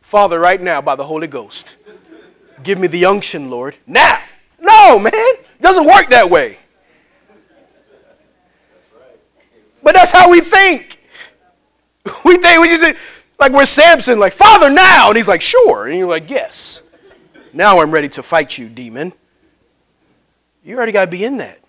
Father, 0.01 0.39
right 0.39 0.63
now, 0.63 0.81
by 0.81 0.95
the 0.95 1.05
Holy 1.05 1.27
Ghost, 1.27 1.77
give 2.63 2.79
me 2.79 2.87
the 2.87 3.05
unction, 3.05 3.51
Lord. 3.51 3.77
Now. 3.87 4.21
No, 4.61 4.99
man. 4.99 5.13
It 5.15 5.61
doesn't 5.61 5.85
work 5.85 6.09
that 6.09 6.31
way. 6.31 6.57
But 9.83 9.95
that's 9.95 10.11
how 10.11 10.31
we 10.31 10.41
think. 10.41 11.01
We 12.25 12.37
think 12.37 12.61
we 12.61 12.69
just 12.69 12.97
like 13.39 13.53
we're 13.53 13.65
Samson, 13.65 14.21
like, 14.21 14.33
Father, 14.33 14.71
now. 14.71 15.09
And 15.09 15.17
he's 15.17 15.29
like, 15.29 15.43
Sure. 15.43 15.89
And 15.89 15.99
you're 15.99 16.09
like, 16.09 16.31
Yes. 16.31 16.83
Now 17.53 17.81
I'm 17.81 17.91
ready 17.91 18.09
to 18.11 18.23
fight 18.23 18.57
you, 18.57 18.69
demon. 18.69 19.13
You 20.65 20.77
already 20.77 20.93
got 20.93 21.07
to 21.07 21.11
be 21.11 21.25
in 21.25 21.39
that. 21.39 21.61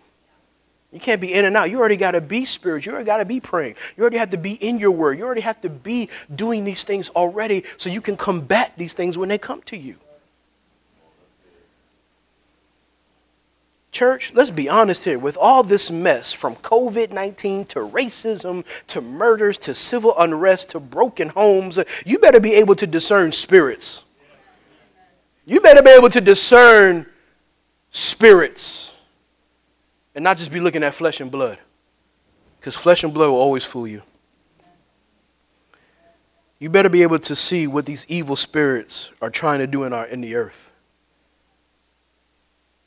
You 0.97 1.01
can't 1.01 1.21
be 1.21 1.31
in 1.31 1.45
and 1.45 1.55
out. 1.55 1.69
You 1.69 1.77
already 1.77 1.95
got 1.95 2.13
to 2.13 2.21
be 2.21 2.43
spiritual. 2.43 2.89
You 2.89 2.95
already 2.95 3.05
got 3.05 3.17
to 3.17 3.25
be 3.25 3.39
praying. 3.39 3.75
You 3.95 4.01
already 4.01 4.17
have 4.17 4.31
to 4.31 4.37
be 4.37 4.53
in 4.53 4.79
your 4.79 4.89
word. 4.89 5.19
You 5.19 5.25
already 5.25 5.41
have 5.41 5.61
to 5.61 5.69
be 5.69 6.09
doing 6.33 6.63
these 6.63 6.83
things 6.85 7.09
already 7.09 7.65
so 7.77 7.91
you 7.91 8.01
can 8.01 8.17
combat 8.17 8.73
these 8.77 8.95
things 8.95 9.15
when 9.15 9.29
they 9.29 9.37
come 9.37 9.61
to 9.65 9.77
you. 9.77 9.97
Church, 13.91 14.33
let's 14.33 14.49
be 14.49 14.67
honest 14.67 15.05
here. 15.05 15.19
With 15.19 15.37
all 15.39 15.61
this 15.61 15.91
mess 15.91 16.33
from 16.33 16.55
COVID 16.55 17.11
19 17.11 17.65
to 17.65 17.81
racism 17.81 18.65
to 18.87 18.99
murders 18.99 19.59
to 19.59 19.75
civil 19.75 20.15
unrest 20.17 20.71
to 20.71 20.79
broken 20.79 21.29
homes, 21.29 21.77
you 22.07 22.17
better 22.17 22.39
be 22.39 22.55
able 22.55 22.73
to 22.73 22.87
discern 22.87 23.31
spirits. 23.31 24.03
You 25.45 25.61
better 25.61 25.83
be 25.83 25.91
able 25.91 26.09
to 26.09 26.21
discern 26.21 27.05
spirits 27.91 28.96
and 30.17 30.23
not 30.23 30.35
just 30.35 30.51
be 30.51 30.59
looking 30.59 30.81
at 30.81 30.95
flesh 30.95 31.21
and 31.21 31.29
blood. 31.29 31.59
Because 32.59 32.75
flesh 32.75 33.03
and 33.03 33.13
blood 33.13 33.29
will 33.29 33.37
always 33.39 33.63
fool 33.63 33.87
you. 33.87 34.01
You 36.57 36.71
better 36.71 36.89
be 36.89 37.03
able 37.03 37.19
to 37.19 37.35
see 37.35 37.67
what 37.67 37.85
these 37.85 38.03
evil 38.09 38.35
spirits 38.35 39.11
are 39.21 39.29
trying 39.29 39.59
to 39.59 39.67
do 39.67 39.83
in, 39.83 39.93
our, 39.93 40.07
in 40.07 40.21
the 40.21 40.33
earth. 40.33 40.73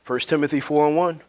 1 0.04 0.18
Timothy 0.20 0.58
4 0.58 0.88
and 0.88 0.96
1. 0.96 1.20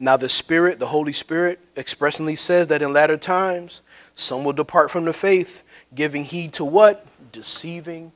Now, 0.00 0.16
the 0.16 0.28
Spirit, 0.28 0.80
the 0.80 0.88
Holy 0.88 1.12
Spirit, 1.12 1.60
expressly 1.76 2.34
says 2.34 2.66
that 2.66 2.82
in 2.82 2.92
latter 2.92 3.16
times 3.16 3.82
some 4.16 4.42
will 4.42 4.52
depart 4.52 4.90
from 4.90 5.04
the 5.04 5.12
faith, 5.12 5.62
giving 5.94 6.24
heed 6.24 6.54
to 6.54 6.64
what? 6.64 7.06
Deceiving. 7.30 8.10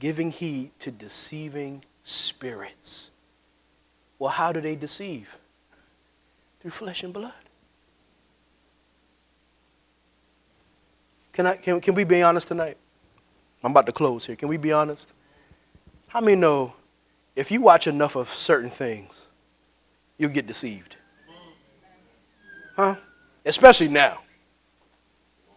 Giving 0.00 0.32
heed 0.32 0.72
to 0.80 0.90
deceiving 0.90 1.84
spirits. 2.02 3.12
Well, 4.18 4.30
how 4.30 4.52
do 4.52 4.60
they 4.60 4.76
deceive? 4.76 5.36
Through 6.60 6.70
flesh 6.70 7.02
and 7.02 7.12
blood. 7.12 7.32
Can, 11.32 11.46
I, 11.46 11.56
can, 11.56 11.80
can 11.80 11.94
we 11.94 12.04
be 12.04 12.22
honest 12.22 12.48
tonight? 12.48 12.76
I'm 13.62 13.70
about 13.70 13.86
to 13.86 13.92
close 13.92 14.26
here. 14.26 14.36
Can 14.36 14.48
we 14.48 14.56
be 14.56 14.72
honest? 14.72 15.12
How 16.06 16.20
many 16.20 16.36
know 16.36 16.74
if 17.34 17.50
you 17.50 17.60
watch 17.60 17.86
enough 17.86 18.14
of 18.14 18.28
certain 18.28 18.70
things, 18.70 19.26
you'll 20.16 20.30
get 20.30 20.46
deceived? 20.46 20.96
Huh? 22.76 22.96
Especially 23.44 23.88
now. 23.88 24.23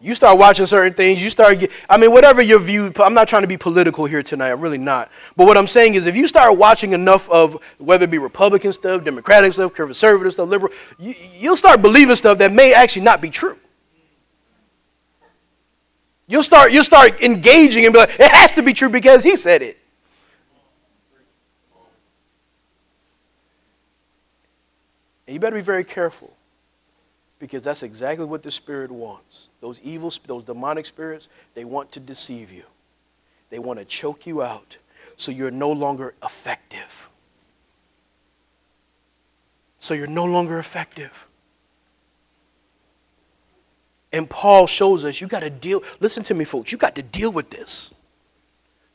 You 0.00 0.14
start 0.14 0.38
watching 0.38 0.64
certain 0.66 0.94
things, 0.94 1.20
you 1.20 1.28
start 1.28 1.64
I 1.90 1.96
mean, 1.96 2.12
whatever 2.12 2.40
your 2.40 2.60
view, 2.60 2.92
I'm 3.00 3.14
not 3.14 3.26
trying 3.26 3.42
to 3.42 3.48
be 3.48 3.56
political 3.56 4.04
here 4.04 4.22
tonight, 4.22 4.52
I'm 4.52 4.60
really 4.60 4.78
not. 4.78 5.10
But 5.36 5.48
what 5.48 5.56
I'm 5.56 5.66
saying 5.66 5.96
is 5.96 6.06
if 6.06 6.14
you 6.14 6.28
start 6.28 6.56
watching 6.56 6.92
enough 6.92 7.28
of 7.30 7.60
whether 7.78 8.04
it 8.04 8.10
be 8.10 8.18
Republican 8.18 8.72
stuff, 8.72 9.02
Democratic 9.02 9.52
stuff, 9.52 9.74
conservative 9.74 10.32
stuff, 10.32 10.48
liberal, 10.48 10.72
you, 10.98 11.14
you'll 11.36 11.56
start 11.56 11.82
believing 11.82 12.14
stuff 12.14 12.38
that 12.38 12.52
may 12.52 12.72
actually 12.72 13.02
not 13.02 13.20
be 13.20 13.28
true. 13.28 13.58
You'll 16.28 16.44
start, 16.44 16.70
you'll 16.70 16.84
start 16.84 17.20
engaging 17.20 17.84
and 17.84 17.92
be 17.92 17.98
like, 17.98 18.20
it 18.20 18.30
has 18.30 18.52
to 18.52 18.62
be 18.62 18.74
true 18.74 18.90
because 18.90 19.24
he 19.24 19.34
said 19.34 19.62
it. 19.62 19.78
And 25.26 25.34
you 25.34 25.40
better 25.40 25.56
be 25.56 25.62
very 25.62 25.84
careful 25.84 26.37
because 27.38 27.62
that's 27.62 27.82
exactly 27.82 28.24
what 28.24 28.42
the 28.42 28.50
Spirit 28.50 28.90
wants. 28.90 29.48
Those 29.60 29.80
evil, 29.82 30.12
those 30.26 30.44
demonic 30.44 30.86
spirits, 30.86 31.28
they 31.54 31.64
want 31.64 31.92
to 31.92 32.00
deceive 32.00 32.52
you, 32.52 32.64
they 33.50 33.58
want 33.58 33.78
to 33.78 33.84
choke 33.84 34.26
you 34.26 34.42
out 34.42 34.76
so 35.16 35.32
you're 35.32 35.50
no 35.50 35.70
longer 35.70 36.14
effective. 36.22 37.08
So 39.80 39.94
you're 39.94 40.06
no 40.06 40.24
longer 40.24 40.58
effective. 40.58 41.26
And 44.12 44.28
Paul 44.28 44.66
shows 44.66 45.04
us 45.04 45.20
you 45.20 45.26
got 45.26 45.40
to 45.40 45.50
deal. 45.50 45.82
Listen 46.00 46.22
to 46.24 46.34
me, 46.34 46.44
folks. 46.44 46.72
You 46.72 46.78
got 46.78 46.94
to 46.96 47.02
deal 47.02 47.30
with 47.30 47.50
this. 47.50 47.94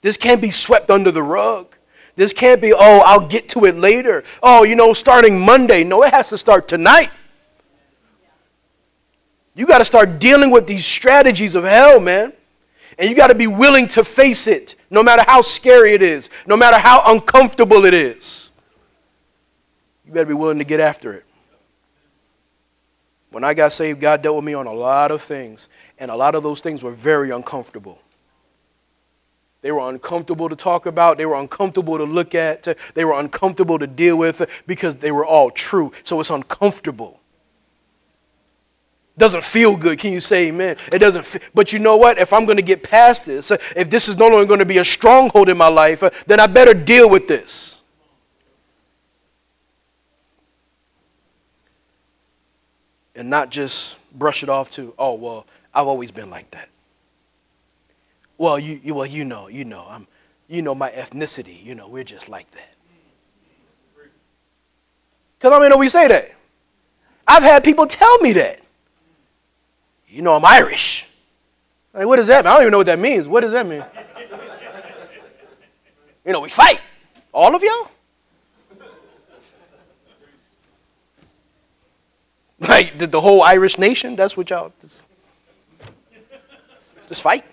This 0.01 0.17
can't 0.17 0.41
be 0.41 0.49
swept 0.49 0.89
under 0.89 1.11
the 1.11 1.23
rug. 1.23 1.75
This 2.15 2.33
can't 2.33 2.61
be, 2.61 2.73
oh, 2.73 3.01
I'll 3.05 3.27
get 3.27 3.49
to 3.49 3.65
it 3.65 3.75
later. 3.75 4.23
Oh, 4.41 4.63
you 4.63 4.75
know, 4.75 4.93
starting 4.93 5.39
Monday. 5.39 5.83
No, 5.83 6.03
it 6.03 6.13
has 6.13 6.29
to 6.29 6.37
start 6.37 6.67
tonight. 6.67 7.09
You 9.55 9.65
got 9.65 9.79
to 9.79 9.85
start 9.85 10.19
dealing 10.19 10.49
with 10.49 10.67
these 10.67 10.85
strategies 10.85 11.55
of 11.55 11.63
hell, 11.63 11.99
man. 11.99 12.33
And 12.97 13.09
you 13.09 13.15
got 13.15 13.27
to 13.27 13.35
be 13.35 13.47
willing 13.47 13.87
to 13.89 14.03
face 14.03 14.45
it, 14.45 14.75
no 14.89 15.01
matter 15.01 15.23
how 15.25 15.41
scary 15.41 15.93
it 15.93 16.01
is, 16.01 16.29
no 16.45 16.55
matter 16.55 16.77
how 16.77 17.01
uncomfortable 17.05 17.85
it 17.85 17.93
is. 17.93 18.51
You 20.05 20.13
better 20.13 20.27
be 20.27 20.33
willing 20.33 20.59
to 20.59 20.63
get 20.63 20.79
after 20.79 21.13
it. 21.13 21.25
When 23.31 23.43
I 23.43 23.55
got 23.55 23.71
saved, 23.71 23.99
God 23.99 24.21
dealt 24.21 24.35
with 24.35 24.45
me 24.45 24.53
on 24.53 24.67
a 24.67 24.73
lot 24.73 25.09
of 25.09 25.23
things, 25.23 25.69
and 25.97 26.11
a 26.11 26.15
lot 26.15 26.35
of 26.35 26.43
those 26.43 26.61
things 26.61 26.83
were 26.83 26.91
very 26.91 27.31
uncomfortable. 27.31 27.97
They 29.63 29.71
were 29.71 29.89
uncomfortable 29.89 30.49
to 30.49 30.55
talk 30.55 30.85
about. 30.85 31.17
They 31.17 31.25
were 31.25 31.35
uncomfortable 31.35 31.97
to 31.97 32.03
look 32.03 32.35
at. 32.35 32.67
They 32.93 33.05
were 33.05 33.17
uncomfortable 33.19 33.79
to 33.79 33.87
deal 33.87 34.17
with 34.17 34.63
because 34.67 34.97
they 34.97 35.11
were 35.11 35.25
all 35.25 35.49
true. 35.49 35.93
So 36.03 36.19
it's 36.19 36.29
uncomfortable. 36.29 37.21
Doesn't 39.17 39.43
feel 39.43 39.77
good. 39.77 39.99
Can 39.99 40.11
you 40.11 40.19
say 40.19 40.47
amen? 40.47 40.75
It 40.91 40.99
doesn't. 40.99 41.25
Feel, 41.25 41.41
but 41.53 41.71
you 41.71 41.77
know 41.77 41.97
what? 41.97 42.17
If 42.17 42.33
I'm 42.33 42.45
going 42.45 42.57
to 42.57 42.63
get 42.63 42.81
past 42.81 43.25
this, 43.25 43.51
uh, 43.51 43.57
if 43.75 43.89
this 43.89 44.07
is 44.07 44.17
no 44.17 44.27
longer 44.27 44.45
going 44.45 44.59
to 44.59 44.65
be 44.65 44.79
a 44.79 44.83
stronghold 44.83 45.49
in 45.49 45.57
my 45.57 45.67
life, 45.67 46.01
uh, 46.01 46.09
then 46.25 46.39
I 46.39 46.47
better 46.47 46.73
deal 46.73 47.09
with 47.09 47.27
this. 47.27 47.81
And 53.15 53.29
not 53.29 53.51
just 53.51 53.99
brush 54.17 54.41
it 54.41 54.49
off 54.49 54.71
to, 54.71 54.95
oh, 54.97 55.13
well, 55.13 55.45
I've 55.75 55.85
always 55.85 56.09
been 56.09 56.31
like 56.31 56.49
that. 56.51 56.69
Well, 58.39 58.57
you, 58.57 58.79
you 58.83 58.95
well, 58.95 59.05
you 59.05 59.25
know, 59.25 59.47
you 59.47 59.63
know, 59.63 59.85
I'm, 59.87 60.07
you 60.47 60.63
know 60.63 60.73
my 60.73 60.89
ethnicity. 60.89 61.63
You 61.63 61.75
know, 61.75 61.87
we're 61.87 62.03
just 62.03 62.29
like 62.29 62.49
that. 62.51 62.73
Because 65.37 65.51
I 65.51 65.69
mean, 65.69 65.77
we 65.77 65.87
say 65.87 66.07
that. 66.07 66.31
I've 67.27 67.43
had 67.43 67.63
people 67.63 67.85
tell 67.85 68.17
me 68.19 68.33
that. 68.33 68.62
You 70.13 70.21
know, 70.21 70.35
I'm 70.35 70.45
Irish. 70.45 71.09
Like, 71.91 72.05
what 72.05 72.17
does 72.17 72.27
that 72.27 72.45
mean? 72.45 72.51
I 72.51 72.53
don't 72.53 72.61
even 72.61 72.71
know 72.71 72.77
what 72.77 72.85
that 72.85 72.99
means. 72.99 73.27
What 73.27 73.41
does 73.41 73.51
that 73.53 73.65
mean? 73.65 73.83
you 76.23 76.31
know, 76.31 76.41
we 76.41 76.49
fight. 76.49 76.79
All 77.33 77.55
of 77.55 77.63
y'all? 77.63 77.89
Like 82.59 82.99
the, 82.99 83.07
the 83.07 83.19
whole 83.19 83.41
Irish 83.41 83.79
nation? 83.79 84.15
That's 84.15 84.37
what 84.37 84.51
y'all 84.51 84.71
just, 84.81 85.01
just 87.09 87.23
fight? 87.23 87.43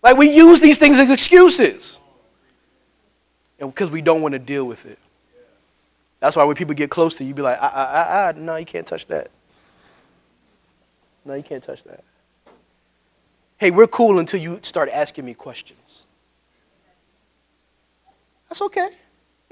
Like 0.00 0.16
we 0.16 0.30
use 0.30 0.60
these 0.60 0.78
things 0.78 1.00
as 1.00 1.10
excuses. 1.10 1.98
And 3.58 3.68
because 3.68 3.90
we 3.90 4.00
don't 4.00 4.22
want 4.22 4.32
to 4.32 4.38
deal 4.38 4.64
with 4.64 4.86
it. 4.86 5.00
That's 6.20 6.36
why 6.36 6.44
when 6.44 6.54
people 6.54 6.76
get 6.76 6.88
close 6.88 7.16
to 7.16 7.24
you, 7.24 7.28
you 7.28 7.34
be 7.34 7.42
like, 7.42 7.58
ah, 7.60 7.72
ah, 7.74 7.90
ah, 7.90 8.28
ah, 8.28 8.32
no, 8.38 8.54
you 8.54 8.64
can't 8.64 8.86
touch 8.86 9.06
that. 9.08 9.28
No, 11.24 11.34
you 11.34 11.42
can't 11.42 11.62
touch 11.62 11.84
that. 11.84 12.02
Hey, 13.58 13.70
we're 13.70 13.86
cool 13.86 14.18
until 14.18 14.40
you 14.40 14.58
start 14.62 14.88
asking 14.92 15.24
me 15.24 15.34
questions. 15.34 16.02
That's 18.48 18.60
okay. 18.62 18.90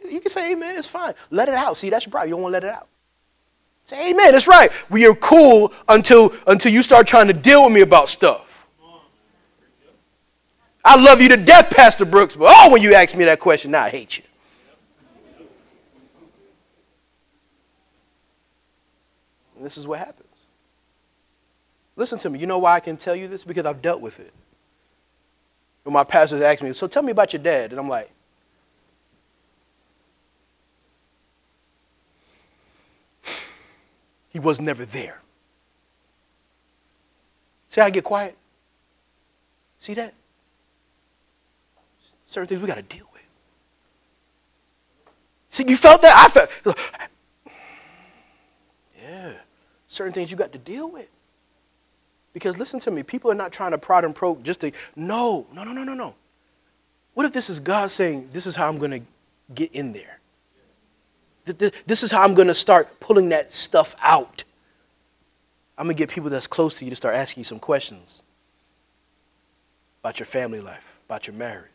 You 0.04 0.20
can 0.20 0.30
say 0.30 0.52
amen, 0.52 0.76
it's 0.76 0.88
fine. 0.88 1.14
Let 1.30 1.48
it 1.48 1.54
out. 1.54 1.78
See, 1.78 1.90
that's 1.90 2.06
your 2.06 2.10
problem. 2.10 2.28
You 2.28 2.34
don't 2.34 2.42
want 2.42 2.52
to 2.52 2.56
let 2.56 2.64
it 2.64 2.74
out. 2.74 2.88
Say 3.84 4.10
amen, 4.10 4.32
that's 4.32 4.48
right. 4.48 4.70
We 4.88 5.06
are 5.06 5.14
cool 5.14 5.72
until 5.88 6.32
until 6.46 6.72
you 6.72 6.82
start 6.82 7.06
trying 7.06 7.26
to 7.26 7.32
deal 7.32 7.64
with 7.64 7.72
me 7.72 7.80
about 7.80 8.08
stuff. 8.08 8.66
I 10.84 11.00
love 11.00 11.20
you 11.20 11.28
to 11.28 11.36
death, 11.36 11.70
Pastor 11.70 12.04
Brooks, 12.04 12.34
but 12.34 12.52
oh, 12.54 12.72
when 12.72 12.82
you 12.82 12.94
ask 12.94 13.14
me 13.14 13.24
that 13.24 13.38
question, 13.38 13.70
now 13.70 13.82
I 13.82 13.90
hate 13.90 14.18
you. 14.18 14.24
And 19.56 19.64
this 19.64 19.76
is 19.76 19.86
what 19.86 19.98
happens. 19.98 20.19
Listen 22.00 22.18
to 22.20 22.30
me. 22.30 22.38
You 22.38 22.46
know 22.46 22.58
why 22.58 22.76
I 22.76 22.80
can 22.80 22.96
tell 22.96 23.14
you 23.14 23.28
this? 23.28 23.44
Because 23.44 23.66
I've 23.66 23.82
dealt 23.82 24.00
with 24.00 24.20
it. 24.20 24.32
When 25.82 25.92
my 25.92 26.02
pastors 26.02 26.40
ask 26.40 26.62
me, 26.62 26.72
so 26.72 26.86
tell 26.86 27.02
me 27.02 27.12
about 27.12 27.34
your 27.34 27.42
dad. 27.42 27.72
And 27.72 27.78
I'm 27.78 27.90
like, 27.90 28.10
he 34.30 34.38
was 34.38 34.58
never 34.62 34.86
there. 34.86 35.20
See 37.68 37.82
how 37.82 37.86
I 37.86 37.90
get 37.90 38.02
quiet? 38.02 38.34
See 39.78 39.92
that? 39.92 40.14
certain 42.24 42.46
things 42.46 42.62
we 42.62 42.66
got 42.66 42.76
to 42.76 42.82
deal 42.82 43.08
with. 43.12 43.22
See, 45.50 45.68
you 45.68 45.76
felt 45.76 46.00
that? 46.00 46.16
I 46.16 46.28
felt. 46.28 46.48
Yeah, 49.02 49.32
certain 49.88 50.12
things 50.12 50.30
you 50.30 50.36
got 50.36 50.52
to 50.52 50.58
deal 50.58 50.88
with. 50.88 51.08
Because 52.32 52.58
listen 52.58 52.80
to 52.80 52.90
me, 52.90 53.02
people 53.02 53.30
are 53.30 53.34
not 53.34 53.52
trying 53.52 53.72
to 53.72 53.78
prod 53.78 54.04
and 54.04 54.14
probe 54.14 54.44
just 54.44 54.60
to, 54.60 54.72
no, 54.94 55.46
no, 55.52 55.64
no, 55.64 55.72
no, 55.72 55.84
no, 55.84 55.94
no. 55.94 56.14
What 57.14 57.26
if 57.26 57.32
this 57.32 57.50
is 57.50 57.58
God 57.58 57.90
saying, 57.90 58.30
this 58.32 58.46
is 58.46 58.54
how 58.54 58.68
I'm 58.68 58.78
going 58.78 58.92
to 58.92 59.00
get 59.54 59.72
in 59.72 59.92
there? 59.92 60.18
This 61.86 62.02
is 62.02 62.12
how 62.12 62.22
I'm 62.22 62.34
going 62.34 62.48
to 62.48 62.54
start 62.54 63.00
pulling 63.00 63.30
that 63.30 63.52
stuff 63.52 63.96
out. 64.00 64.44
I'm 65.76 65.86
going 65.86 65.96
to 65.96 65.98
get 65.98 66.10
people 66.10 66.30
that's 66.30 66.46
close 66.46 66.76
to 66.78 66.84
you 66.84 66.90
to 66.90 66.96
start 66.96 67.16
asking 67.16 67.40
you 67.40 67.44
some 67.44 67.58
questions 67.58 68.22
about 70.02 70.20
your 70.20 70.26
family 70.26 70.60
life, 70.60 70.98
about 71.06 71.26
your 71.26 71.34
marriage 71.34 71.70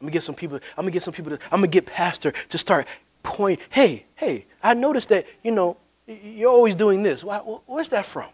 I'm 0.00 0.06
gonna 0.06 0.12
get 0.12 0.22
some 0.22 0.34
people. 0.34 0.60
I'm 0.76 0.84
gonna 0.84 0.92
get 0.92 1.02
some 1.02 1.12
people. 1.12 1.36
To, 1.36 1.44
I'm 1.46 1.58
gonna 1.58 1.66
get 1.68 1.86
pastor 1.86 2.30
to 2.30 2.58
start 2.58 2.86
point. 3.22 3.60
Hey, 3.70 4.04
hey, 4.14 4.46
I 4.62 4.74
noticed 4.74 5.08
that 5.08 5.26
you 5.42 5.50
know 5.50 5.76
you're 6.06 6.50
always 6.50 6.74
doing 6.74 7.02
this. 7.02 7.24
Why, 7.24 7.38
where's 7.38 7.88
that 7.88 8.06
from? 8.06 8.28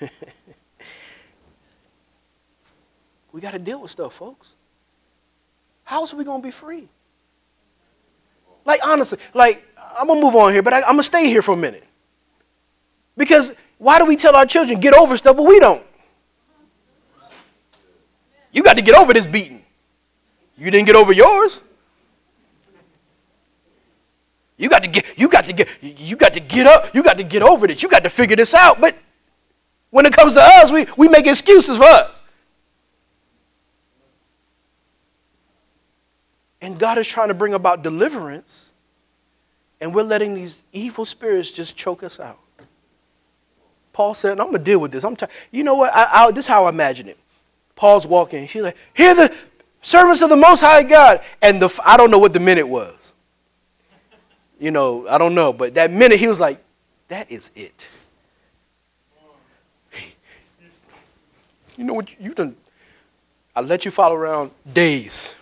we 3.32 3.40
got 3.40 3.52
to 3.52 3.58
deal 3.58 3.80
with 3.80 3.90
stuff, 3.90 4.14
folks. 4.14 4.52
How 5.84 6.00
else 6.00 6.12
are 6.12 6.16
we 6.16 6.24
going 6.24 6.42
to 6.42 6.46
be 6.46 6.50
free? 6.50 6.88
Like, 8.64 8.80
honestly, 8.84 9.18
like, 9.32 9.64
I'm 9.98 10.08
going 10.08 10.20
to 10.20 10.24
move 10.24 10.34
on 10.34 10.52
here, 10.52 10.62
but 10.62 10.72
I, 10.72 10.78
I'm 10.78 10.94
going 10.94 10.98
to 10.98 11.04
stay 11.04 11.26
here 11.26 11.42
for 11.42 11.52
a 11.52 11.56
minute. 11.56 11.84
Because 13.16 13.54
why 13.78 13.98
do 13.98 14.04
we 14.04 14.16
tell 14.16 14.34
our 14.36 14.46
children, 14.46 14.80
get 14.80 14.94
over 14.94 15.16
stuff, 15.16 15.36
but 15.36 15.44
we 15.44 15.58
don't? 15.60 15.82
You 18.52 18.62
got 18.62 18.76
to 18.76 18.82
get 18.82 18.94
over 18.94 19.12
this 19.12 19.26
beating. 19.26 19.62
You 20.58 20.70
didn't 20.70 20.86
get 20.86 20.96
over 20.96 21.12
yours. 21.12 21.60
You 24.56 24.68
got 24.70 24.82
to 24.82 24.88
get, 24.88 25.18
you 25.18 25.28
got 25.28 25.44
to 25.44 25.52
get, 25.52 25.68
you 25.82 26.16
got 26.16 26.32
to 26.32 26.40
get 26.40 26.66
up, 26.66 26.94
you 26.94 27.02
got 27.02 27.18
to 27.18 27.24
get 27.24 27.42
over 27.42 27.66
this. 27.66 27.82
You 27.82 27.88
got 27.88 28.02
to 28.04 28.10
figure 28.10 28.36
this 28.36 28.54
out. 28.54 28.80
But 28.80 28.96
when 29.96 30.04
it 30.04 30.12
comes 30.12 30.34
to 30.34 30.42
us, 30.42 30.70
we, 30.70 30.86
we 30.98 31.08
make 31.08 31.26
excuses 31.26 31.78
for 31.78 31.84
us. 31.84 32.20
And 36.60 36.78
God 36.78 36.98
is 36.98 37.08
trying 37.08 37.28
to 37.28 37.34
bring 37.34 37.54
about 37.54 37.82
deliverance, 37.82 38.68
and 39.80 39.94
we're 39.94 40.02
letting 40.02 40.34
these 40.34 40.60
evil 40.74 41.06
spirits 41.06 41.50
just 41.50 41.78
choke 41.78 42.02
us 42.02 42.20
out. 42.20 42.38
Paul 43.94 44.12
said, 44.12 44.32
I'm 44.32 44.48
going 44.48 44.58
to 44.58 44.64
deal 44.64 44.80
with 44.80 44.92
this. 44.92 45.02
I'm 45.02 45.16
t- 45.16 45.24
you 45.50 45.64
know 45.64 45.76
what? 45.76 45.90
I, 45.94 46.26
I, 46.26 46.30
this 46.30 46.44
is 46.44 46.46
how 46.46 46.66
I 46.66 46.68
imagine 46.68 47.08
it. 47.08 47.16
Paul's 47.74 48.06
walking. 48.06 48.46
He's 48.46 48.64
like, 48.64 48.76
hear 48.92 49.14
the 49.14 49.34
servants 49.80 50.20
of 50.20 50.28
the 50.28 50.36
Most 50.36 50.60
High 50.60 50.82
God. 50.82 51.22
And 51.40 51.62
the, 51.62 51.74
I 51.86 51.96
don't 51.96 52.10
know 52.10 52.18
what 52.18 52.34
the 52.34 52.40
minute 52.40 52.68
was. 52.68 53.14
You 54.60 54.72
know, 54.72 55.08
I 55.08 55.16
don't 55.16 55.34
know. 55.34 55.54
But 55.54 55.72
that 55.72 55.90
minute, 55.90 56.18
he 56.18 56.28
was 56.28 56.38
like, 56.38 56.62
that 57.08 57.30
is 57.30 57.50
it. 57.54 57.88
You 61.76 61.84
know 61.84 61.94
what? 61.94 62.18
You 62.20 62.34
done, 62.34 62.56
I 63.54 63.60
let 63.60 63.84
you 63.84 63.90
follow 63.90 64.14
around 64.14 64.50
days. 64.72 65.34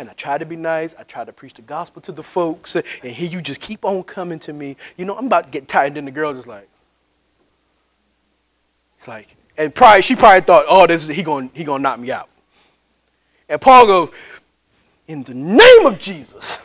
And 0.00 0.08
I 0.08 0.12
tried 0.12 0.38
to 0.38 0.46
be 0.46 0.54
nice. 0.54 0.94
I 0.96 1.02
tried 1.02 1.26
to 1.26 1.32
preach 1.32 1.54
the 1.54 1.62
gospel 1.62 2.00
to 2.02 2.12
the 2.12 2.22
folks. 2.22 2.76
And 2.76 2.84
here 3.02 3.28
you 3.28 3.40
just 3.40 3.60
keep 3.60 3.84
on 3.84 4.04
coming 4.04 4.38
to 4.40 4.52
me. 4.52 4.76
You 4.96 5.04
know, 5.04 5.16
I'm 5.16 5.26
about 5.26 5.46
to 5.46 5.50
get 5.50 5.66
tired. 5.66 5.96
And 5.96 6.06
the 6.06 6.12
girl 6.12 6.32
just 6.32 6.46
like, 6.46 6.68
it's 8.98 9.08
like, 9.08 9.34
and 9.56 9.74
probably 9.74 10.02
she 10.02 10.14
probably 10.14 10.42
thought, 10.42 10.66
oh, 10.68 10.86
this 10.86 11.02
is 11.02 11.08
he 11.08 11.22
gonna 11.24 11.50
he 11.52 11.64
gonna 11.64 11.82
knock 11.82 11.98
me 11.98 12.12
out. 12.12 12.28
And 13.48 13.60
Paul 13.60 13.86
goes, 13.86 14.10
in 15.08 15.24
the 15.24 15.34
name 15.34 15.86
of 15.86 15.98
Jesus, 15.98 16.58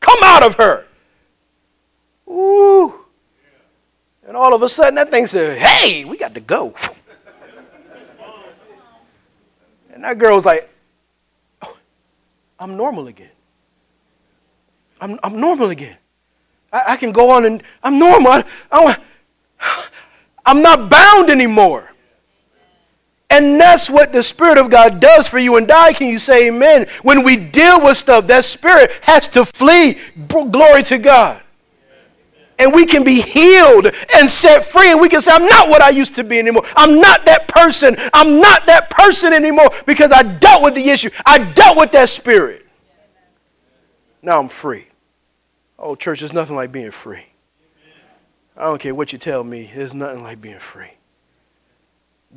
come 0.00 0.18
out 0.24 0.42
of 0.42 0.56
her. 0.56 0.86
Ooh. 2.28 2.94
And 4.26 4.36
all 4.36 4.54
of 4.54 4.62
a 4.62 4.68
sudden 4.68 4.94
that 4.94 5.10
thing 5.10 5.26
said, 5.26 5.58
hey, 5.58 6.04
we 6.04 6.16
got 6.16 6.34
to 6.34 6.40
go. 6.40 6.74
And 10.00 10.06
that 10.06 10.16
girl 10.16 10.34
was 10.34 10.46
like, 10.46 10.66
oh, 11.60 11.76
I'm 12.58 12.74
normal 12.74 13.08
again. 13.08 13.28
I'm, 14.98 15.20
I'm 15.22 15.38
normal 15.38 15.68
again. 15.68 15.98
I, 16.72 16.82
I, 16.88 16.96
can 16.96 17.12
go 17.12 17.28
on 17.28 17.44
and 17.44 17.62
I'm 17.82 17.98
normal. 17.98 18.32
I, 18.32 18.44
I, 18.72 18.96
I'm 20.46 20.62
not 20.62 20.88
bound 20.88 21.28
anymore. 21.28 21.92
And 23.28 23.60
that's 23.60 23.90
what 23.90 24.10
the 24.10 24.22
Spirit 24.22 24.56
of 24.56 24.70
God 24.70 25.00
does 25.00 25.28
for 25.28 25.38
you 25.38 25.56
and 25.56 25.70
I. 25.70 25.92
Can 25.92 26.08
you 26.08 26.18
say 26.18 26.48
amen? 26.48 26.86
When 27.02 27.22
we 27.22 27.36
deal 27.36 27.84
with 27.84 27.98
stuff, 27.98 28.26
that 28.28 28.46
spirit 28.46 28.92
has 29.02 29.28
to 29.28 29.44
flee. 29.44 29.98
Glory 30.28 30.82
to 30.84 30.96
God. 30.96 31.42
And 32.60 32.74
we 32.74 32.84
can 32.84 33.02
be 33.02 33.22
healed 33.22 33.86
and 34.14 34.28
set 34.28 34.64
free. 34.64 34.90
And 34.90 35.00
we 35.00 35.08
can 35.08 35.20
say, 35.22 35.32
I'm 35.32 35.46
not 35.46 35.70
what 35.70 35.80
I 35.80 35.88
used 35.88 36.14
to 36.16 36.24
be 36.24 36.38
anymore. 36.38 36.62
I'm 36.76 37.00
not 37.00 37.24
that 37.24 37.48
person. 37.48 37.96
I'm 38.12 38.38
not 38.38 38.66
that 38.66 38.90
person 38.90 39.32
anymore 39.32 39.70
because 39.86 40.12
I 40.12 40.22
dealt 40.22 40.62
with 40.62 40.74
the 40.74 40.90
issue. 40.90 41.08
I 41.24 41.50
dealt 41.52 41.78
with 41.78 41.90
that 41.92 42.10
spirit. 42.10 42.66
Now 44.22 44.38
I'm 44.38 44.48
free. 44.48 44.86
Oh, 45.78 45.94
church, 45.94 46.20
there's 46.20 46.34
nothing 46.34 46.54
like 46.54 46.70
being 46.70 46.90
free. 46.90 47.24
I 48.56 48.64
don't 48.64 48.78
care 48.78 48.94
what 48.94 49.14
you 49.14 49.18
tell 49.18 49.42
me, 49.42 49.70
there's 49.74 49.94
nothing 49.94 50.22
like 50.22 50.42
being 50.42 50.58
free. 50.58 50.92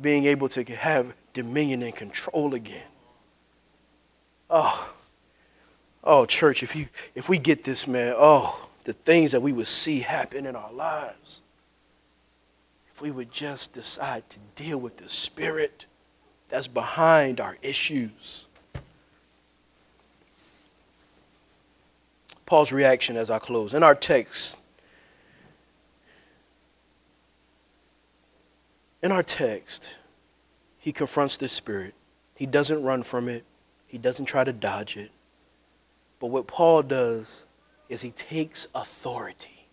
Being 0.00 0.24
able 0.24 0.48
to 0.48 0.64
have 0.74 1.12
dominion 1.34 1.82
and 1.82 1.94
control 1.94 2.54
again. 2.54 2.86
Oh, 4.48 4.90
oh, 6.02 6.24
church, 6.24 6.62
if 6.62 6.74
you 6.74 6.88
if 7.14 7.28
we 7.28 7.38
get 7.38 7.64
this, 7.64 7.86
man, 7.86 8.14
oh, 8.16 8.68
the 8.84 8.92
things 8.92 9.32
that 9.32 9.40
we 9.40 9.52
would 9.52 9.66
see 9.66 10.00
happen 10.00 10.46
in 10.46 10.56
our 10.56 10.72
lives. 10.72 11.40
If 12.94 13.02
we 13.02 13.10
would 13.10 13.32
just 13.32 13.72
decide 13.72 14.28
to 14.30 14.38
deal 14.56 14.78
with 14.78 14.98
the 14.98 15.08
spirit 15.08 15.86
that's 16.48 16.68
behind 16.68 17.40
our 17.40 17.56
issues. 17.62 18.46
Paul's 22.46 22.72
reaction 22.72 23.16
as 23.16 23.30
I 23.30 23.38
close. 23.38 23.74
In 23.74 23.82
our 23.82 23.94
text, 23.94 24.58
In 29.04 29.12
our 29.12 29.22
text, 29.22 29.96
he 30.78 30.90
confronts 30.90 31.36
this 31.36 31.52
spirit. 31.52 31.92
He 32.34 32.46
doesn't 32.46 32.82
run 32.82 33.02
from 33.02 33.28
it, 33.28 33.44
he 33.86 33.98
doesn't 33.98 34.24
try 34.24 34.44
to 34.44 34.52
dodge 34.52 34.96
it. 34.96 35.10
But 36.18 36.28
what 36.28 36.46
Paul 36.46 36.82
does 36.82 37.43
is 37.94 38.02
he 38.02 38.10
takes 38.10 38.66
authority 38.74 39.68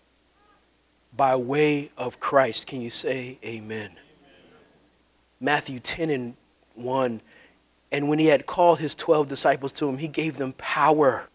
by 1.18 1.36
way 1.36 1.90
of 1.98 2.20
Christ. 2.20 2.68
Can 2.68 2.80
you 2.80 2.92
say 2.92 3.40
amen? 3.44 3.90
amen? 3.90 3.98
Matthew 5.40 5.80
10 5.80 6.10
and 6.12 6.36
1. 6.76 7.22
And 7.92 8.08
when 8.08 8.20
he 8.20 8.28
had 8.28 8.46
called 8.46 8.80
his 8.80 8.96
12 8.96 9.28
disciples 9.28 9.74
to 9.74 9.90
him, 9.90 9.98
he 9.98 10.08
gave 10.08 10.38
them 10.38 10.54
power 10.54 11.28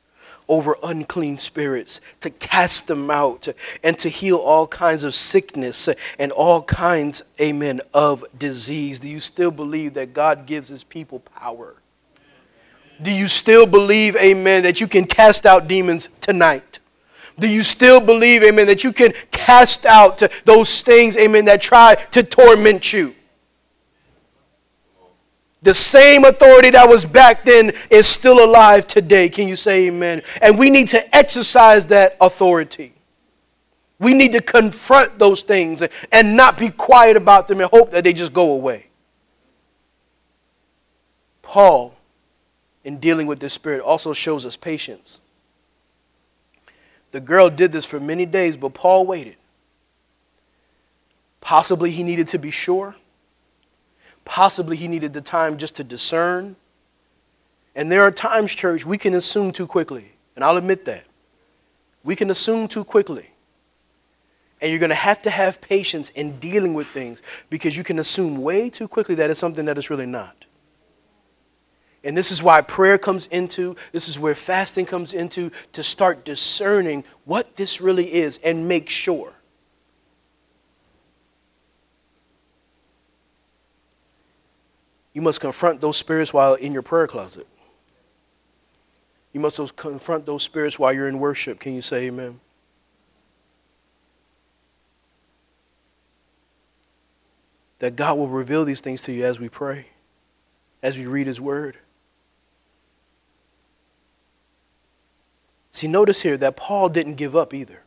over 0.48 0.76
unclean 0.84 1.36
spirits, 1.38 2.00
to 2.20 2.30
cast 2.30 2.86
them 2.86 3.10
out, 3.10 3.48
and 3.82 3.98
to 3.98 4.08
heal 4.08 4.36
all 4.36 4.68
kinds 4.68 5.02
of 5.02 5.12
sickness 5.12 5.88
and 6.20 6.30
all 6.30 6.62
kinds, 6.62 7.24
amen, 7.40 7.80
of 7.92 8.24
disease. 8.38 9.00
Do 9.00 9.08
you 9.08 9.18
still 9.18 9.50
believe 9.50 9.94
that 9.94 10.14
God 10.14 10.46
gives 10.46 10.68
his 10.68 10.84
people 10.84 11.18
power? 11.18 11.74
Do 13.02 13.10
you 13.10 13.28
still 13.28 13.66
believe, 13.66 14.16
amen, 14.16 14.62
that 14.62 14.80
you 14.80 14.88
can 14.88 15.04
cast 15.06 15.46
out 15.46 15.68
demons 15.68 16.08
tonight? 16.20 16.80
Do 17.38 17.46
you 17.46 17.62
still 17.62 18.00
believe, 18.00 18.42
amen, 18.42 18.66
that 18.66 18.82
you 18.82 18.92
can 18.92 19.12
cast 19.30 19.84
out 19.84 20.22
those 20.44 20.82
things, 20.82 21.16
amen, 21.16 21.44
that 21.44 21.60
try 21.60 21.94
to 22.12 22.22
torment 22.22 22.92
you? 22.92 23.14
The 25.60 25.74
same 25.74 26.24
authority 26.24 26.70
that 26.70 26.88
was 26.88 27.04
back 27.04 27.42
then 27.44 27.72
is 27.90 28.06
still 28.06 28.44
alive 28.44 28.86
today. 28.86 29.28
Can 29.28 29.48
you 29.48 29.56
say 29.56 29.88
amen? 29.88 30.22
And 30.40 30.56
we 30.56 30.70
need 30.70 30.86
to 30.88 31.16
exercise 31.16 31.86
that 31.86 32.16
authority. 32.20 32.94
We 33.98 34.14
need 34.14 34.32
to 34.32 34.40
confront 34.40 35.18
those 35.18 35.42
things 35.42 35.82
and 36.12 36.36
not 36.36 36.56
be 36.56 36.68
quiet 36.68 37.16
about 37.16 37.48
them 37.48 37.60
and 37.60 37.68
hope 37.68 37.90
that 37.90 38.04
they 38.04 38.12
just 38.12 38.32
go 38.32 38.52
away. 38.52 38.86
Paul, 41.42 41.95
in 42.86 42.98
dealing 42.98 43.26
with 43.26 43.40
this 43.40 43.52
spirit, 43.52 43.80
also 43.82 44.12
shows 44.12 44.46
us 44.46 44.56
patience. 44.56 45.18
The 47.10 47.20
girl 47.20 47.50
did 47.50 47.72
this 47.72 47.84
for 47.84 47.98
many 47.98 48.26
days, 48.26 48.56
but 48.56 48.74
Paul 48.74 49.04
waited. 49.04 49.34
Possibly 51.40 51.90
he 51.90 52.04
needed 52.04 52.28
to 52.28 52.38
be 52.38 52.50
sure. 52.50 52.94
Possibly 54.24 54.76
he 54.76 54.86
needed 54.86 55.14
the 55.14 55.20
time 55.20 55.58
just 55.58 55.74
to 55.76 55.84
discern. 55.84 56.54
And 57.74 57.90
there 57.90 58.02
are 58.02 58.12
times, 58.12 58.54
church, 58.54 58.86
we 58.86 58.98
can 58.98 59.14
assume 59.14 59.50
too 59.50 59.66
quickly. 59.66 60.12
And 60.36 60.44
I'll 60.44 60.56
admit 60.56 60.84
that. 60.84 61.06
We 62.04 62.14
can 62.14 62.30
assume 62.30 62.68
too 62.68 62.84
quickly. 62.84 63.30
And 64.60 64.70
you're 64.70 64.78
going 64.78 64.90
to 64.90 64.94
have 64.94 65.22
to 65.22 65.30
have 65.30 65.60
patience 65.60 66.10
in 66.10 66.38
dealing 66.38 66.72
with 66.72 66.86
things 66.86 67.20
because 67.50 67.76
you 67.76 67.82
can 67.82 67.98
assume 67.98 68.42
way 68.42 68.70
too 68.70 68.86
quickly 68.86 69.16
that 69.16 69.28
it's 69.28 69.40
something 69.40 69.64
that 69.64 69.76
it's 69.76 69.90
really 69.90 70.06
not. 70.06 70.45
And 72.06 72.16
this 72.16 72.30
is 72.30 72.40
why 72.42 72.60
prayer 72.60 72.98
comes 72.98 73.26
into, 73.26 73.74
this 73.90 74.08
is 74.08 74.16
where 74.16 74.36
fasting 74.36 74.86
comes 74.86 75.12
into, 75.12 75.50
to 75.72 75.82
start 75.82 76.24
discerning 76.24 77.02
what 77.24 77.56
this 77.56 77.80
really 77.80 78.14
is 78.14 78.38
and 78.44 78.68
make 78.68 78.88
sure. 78.88 79.32
You 85.12 85.20
must 85.20 85.40
confront 85.40 85.80
those 85.80 85.96
spirits 85.96 86.32
while 86.32 86.54
in 86.54 86.72
your 86.72 86.82
prayer 86.82 87.08
closet. 87.08 87.48
You 89.32 89.40
must 89.40 89.76
confront 89.76 90.24
those 90.24 90.44
spirits 90.44 90.78
while 90.78 90.92
you're 90.92 91.08
in 91.08 91.18
worship. 91.18 91.58
Can 91.58 91.74
you 91.74 91.82
say 91.82 92.06
amen? 92.06 92.40
that 97.78 97.96
God 97.96 98.16
will 98.16 98.28
reveal 98.28 98.64
these 98.64 98.80
things 98.80 99.02
to 99.02 99.12
you 99.12 99.24
as 99.24 99.38
we 99.38 99.50
pray, 99.50 99.86
as 100.82 100.96
we 100.96 101.04
read 101.04 101.26
His 101.26 101.40
Word. 101.40 101.76
See, 105.76 105.88
notice 105.88 106.22
here 106.22 106.38
that 106.38 106.56
Paul 106.56 106.88
didn't 106.88 107.16
give 107.16 107.36
up 107.36 107.52
either. 107.52 107.82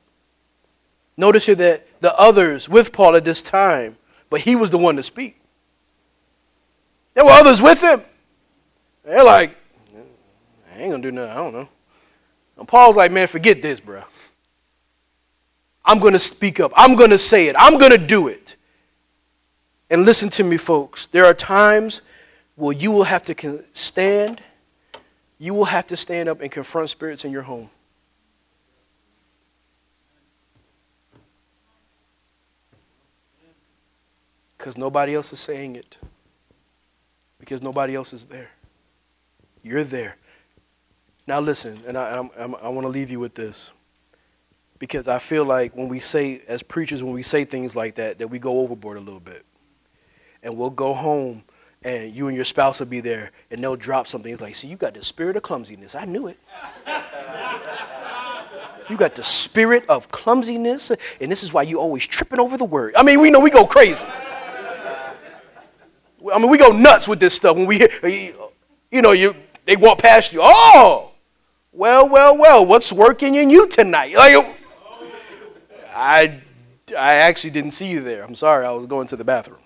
Notice 1.18 1.48
here 1.48 1.56
that 1.56 1.88
the 2.02 2.16
others 2.20 2.70
with 2.70 2.94
Paul 2.94 3.16
at 3.16 3.26
this 3.26 3.42
time, 3.42 3.98
but 4.30 4.42
he 4.42 4.56
was 4.56 4.70
the 4.70 4.78
one 4.78 4.96
to 4.98 5.02
speak. 5.02 5.42
There 7.16 7.26
were 7.26 7.32
others 7.32 7.64
with 7.64 7.82
him. 7.82 8.04
They're 9.04 9.24
like, 9.24 9.58
I 10.72 10.82
ain't 10.82 10.92
gonna 10.92 11.02
do 11.02 11.12
nothing. 11.12 11.32
I 11.32 11.36
don't 11.36 11.52
know. 11.52 11.70
And 12.60 12.68
Paul's 12.68 12.96
like, 12.96 13.12
man, 13.12 13.28
forget 13.28 13.64
this, 13.64 13.80
bro. 13.80 14.04
I'm 15.84 15.98
gonna 15.98 16.20
speak 16.20 16.60
up. 16.60 16.72
I'm 16.76 16.94
gonna 16.94 17.18
say 17.18 17.48
it. 17.48 17.56
I'm 17.58 17.80
gonna 17.80 17.98
do 17.98 18.28
it. 18.28 18.56
And 19.90 20.06
listen 20.06 20.30
to 20.30 20.44
me, 20.44 20.58
folks. 20.58 21.08
There 21.08 21.26
are 21.26 21.34
times 21.34 22.04
where 22.56 22.76
you 22.76 22.92
will 22.92 23.06
have 23.06 23.24
to 23.24 23.64
stand, 23.74 24.44
you 25.40 25.56
will 25.56 25.66
have 25.66 25.88
to 25.88 25.98
stand 25.98 26.30
up 26.30 26.42
and 26.42 26.52
confront 26.52 26.92
spirits 26.92 27.26
in 27.26 27.32
your 27.32 27.42
home. 27.42 27.72
Because 34.60 34.78
nobody 34.78 35.16
else 35.16 35.32
is 35.32 35.40
saying 35.40 35.78
it. 35.78 35.98
Because 37.40 37.62
nobody 37.62 37.96
else 37.96 38.12
is 38.12 38.26
there. 38.26 38.50
You're 39.64 39.86
there. 39.86 40.18
Now, 41.26 41.40
listen, 41.40 41.80
and 41.88 41.98
I, 41.98 42.18
I'm, 42.38 42.56
i 42.56 42.68
want 42.68 42.84
to 42.84 42.90
leave 42.90 43.10
you 43.10 43.22
with 43.22 43.36
this. 43.36 43.72
Because 44.78 45.08
I 45.08 45.18
feel 45.20 45.46
like 45.46 45.76
when 45.78 45.88
we 45.88 46.00
say, 46.00 46.42
as 46.48 46.62
preachers, 46.62 47.02
when 47.02 47.14
we 47.14 47.24
say 47.24 47.46
things 47.46 47.74
like 47.74 47.96
that, 47.96 48.20
that 48.20 48.28
we 48.28 48.38
go 48.38 48.60
overboard 48.60 48.98
a 48.98 49.02
little 49.02 49.22
bit. 49.22 49.46
And 50.44 50.58
we'll 50.58 50.70
go 50.72 50.94
home 50.94 51.44
and 51.84 52.14
you 52.14 52.28
and 52.28 52.36
your 52.36 52.46
spouse 52.46 52.82
will 52.82 52.88
be 52.88 53.00
there 53.00 53.32
and 53.52 53.64
they'll 53.64 53.78
drop 53.78 54.08
something. 54.08 54.32
It's 54.32 54.42
like, 54.42 54.56
see, 54.56 54.68
you 54.68 54.76
got 54.76 54.94
the 54.94 55.04
spirit 55.04 55.38
of 55.38 55.44
clumsiness. 55.44 55.96
I 55.96 56.04
knew 56.04 56.28
it. 56.28 56.38
you 58.90 58.98
got 58.98 59.16
the 59.16 59.24
spirit 59.24 59.86
of 59.88 60.12
clumsiness, 60.12 60.92
and 61.22 61.32
this 61.32 61.44
is 61.44 61.54
why 61.54 61.62
you 61.62 61.80
always 61.80 62.06
tripping 62.06 62.40
over 62.40 62.58
the 62.58 62.66
word. 62.66 62.96
I 62.96 63.04
mean, 63.04 63.22
we 63.22 63.30
know 63.32 63.40
we 63.40 63.52
go 63.52 63.66
crazy. 63.66 64.06
I 66.32 66.38
mean, 66.40 66.50
we 66.50 66.58
go 66.58 66.70
nuts 66.72 67.08
with 67.08 67.20
this 67.20 67.34
stuff 67.34 67.56
when 67.56 67.66
we 67.66 67.78
hear, 67.80 67.90
you 68.92 69.02
know, 69.02 69.12
you 69.12 69.36
they 69.66 69.76
walk 69.76 70.00
past 70.00 70.34
you. 70.34 70.40
Oh, 70.42 71.12
well, 71.72 72.10
well, 72.10 72.38
well, 72.38 72.66
what's 72.66 72.92
working 72.92 73.36
in 73.36 73.50
you 73.50 73.68
tonight? 73.68 74.16
Like, 74.16 74.58
I, 75.96 76.42
I 76.98 77.16
actually 77.16 77.52
didn't 77.52 77.72
see 77.72 77.88
you 77.88 78.02
there. 78.02 78.24
I'm 78.24 78.36
sorry, 78.36 78.66
I 78.66 78.72
was 78.72 78.88
going 78.88 79.08
to 79.08 79.16
the 79.16 79.24
bathroom. 79.24 79.60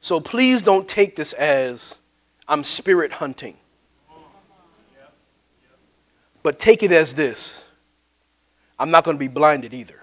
so 0.00 0.20
please 0.20 0.62
don't 0.62 0.88
take 0.88 1.16
this 1.16 1.32
as 1.34 1.96
I'm 2.48 2.64
spirit 2.64 3.12
hunting. 3.12 3.56
But 6.42 6.58
take 6.58 6.82
it 6.82 6.90
as 6.90 7.14
this 7.14 7.64
I'm 8.80 8.90
not 8.90 9.04
going 9.04 9.16
to 9.16 9.20
be 9.20 9.28
blinded 9.28 9.74
either. 9.74 9.99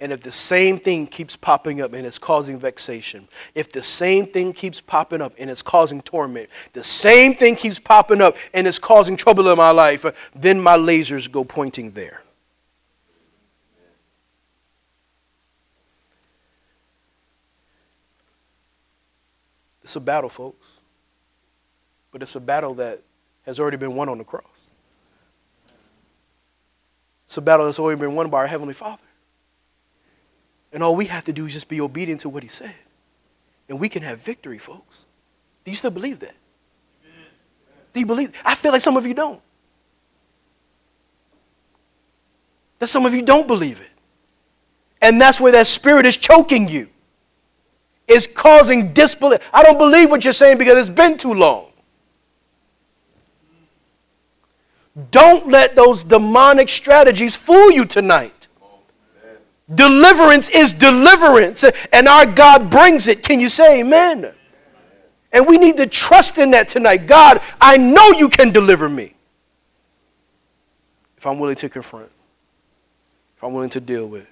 And 0.00 0.12
if 0.12 0.22
the 0.22 0.30
same 0.30 0.78
thing 0.78 1.08
keeps 1.08 1.36
popping 1.36 1.80
up 1.80 1.92
and 1.92 2.06
it's 2.06 2.18
causing 2.18 2.56
vexation, 2.56 3.26
if 3.54 3.72
the 3.72 3.82
same 3.82 4.26
thing 4.26 4.52
keeps 4.52 4.80
popping 4.80 5.20
up 5.20 5.34
and 5.38 5.50
it's 5.50 5.62
causing 5.62 6.00
torment, 6.02 6.48
the 6.72 6.84
same 6.84 7.34
thing 7.34 7.56
keeps 7.56 7.80
popping 7.80 8.20
up 8.20 8.36
and 8.54 8.68
it's 8.68 8.78
causing 8.78 9.16
trouble 9.16 9.50
in 9.50 9.56
my 9.56 9.72
life, 9.72 10.06
then 10.36 10.60
my 10.60 10.76
lasers 10.76 11.30
go 11.30 11.42
pointing 11.44 11.90
there. 11.90 12.22
It's 19.82 19.96
a 19.96 20.00
battle, 20.00 20.28
folks. 20.28 20.68
But 22.12 22.22
it's 22.22 22.36
a 22.36 22.40
battle 22.40 22.74
that 22.74 23.02
has 23.46 23.58
already 23.58 23.78
been 23.78 23.96
won 23.96 24.08
on 24.08 24.18
the 24.18 24.24
cross. 24.24 24.44
It's 27.24 27.36
a 27.36 27.42
battle 27.42 27.66
that's 27.66 27.78
already 27.78 27.98
been 27.98 28.14
won 28.14 28.30
by 28.30 28.38
our 28.38 28.46
Heavenly 28.46 28.74
Father. 28.74 29.02
And 30.72 30.82
all 30.82 30.94
we 30.94 31.06
have 31.06 31.24
to 31.24 31.32
do 31.32 31.46
is 31.46 31.54
just 31.54 31.68
be 31.68 31.80
obedient 31.80 32.20
to 32.22 32.28
what 32.28 32.42
he 32.42 32.48
said. 32.48 32.74
And 33.68 33.78
we 33.80 33.88
can 33.88 34.02
have 34.02 34.20
victory, 34.20 34.58
folks. 34.58 35.04
Do 35.64 35.70
you 35.70 35.76
still 35.76 35.90
believe 35.90 36.20
that? 36.20 36.34
Do 37.92 38.00
you 38.00 38.06
believe? 38.06 38.32
I 38.44 38.54
feel 38.54 38.72
like 38.72 38.82
some 38.82 38.96
of 38.96 39.06
you 39.06 39.14
don't. 39.14 39.40
That 42.78 42.86
some 42.86 43.06
of 43.06 43.14
you 43.14 43.22
don't 43.22 43.46
believe 43.46 43.80
it. 43.80 43.90
And 45.00 45.20
that's 45.20 45.40
where 45.40 45.52
that 45.52 45.66
spirit 45.66 46.06
is 46.06 46.16
choking 46.16 46.68
you. 46.68 46.88
It's 48.06 48.26
causing 48.26 48.92
disbelief. 48.92 49.40
I 49.52 49.62
don't 49.62 49.78
believe 49.78 50.10
what 50.10 50.24
you're 50.24 50.32
saying 50.32 50.58
because 50.58 50.78
it's 50.78 50.94
been 50.94 51.18
too 51.18 51.34
long. 51.34 51.66
Don't 55.10 55.48
let 55.48 55.76
those 55.76 56.04
demonic 56.04 56.68
strategies 56.68 57.36
fool 57.36 57.70
you 57.70 57.84
tonight. 57.84 58.37
Deliverance 59.74 60.48
is 60.48 60.72
deliverance, 60.72 61.64
and 61.92 62.08
our 62.08 62.24
God 62.24 62.70
brings 62.70 63.06
it. 63.06 63.22
Can 63.22 63.38
you 63.38 63.48
say 63.48 63.80
amen? 63.80 64.32
And 65.30 65.46
we 65.46 65.58
need 65.58 65.76
to 65.76 65.86
trust 65.86 66.38
in 66.38 66.52
that 66.52 66.68
tonight. 66.68 67.06
God, 67.06 67.42
I 67.60 67.76
know 67.76 68.12
you 68.12 68.30
can 68.30 68.50
deliver 68.50 68.88
me. 68.88 69.14
If 71.18 71.26
I'm 71.26 71.38
willing 71.38 71.56
to 71.56 71.68
confront, 71.68 72.10
if 73.36 73.44
I'm 73.44 73.52
willing 73.52 73.70
to 73.70 73.80
deal 73.80 74.06
with, 74.06 74.26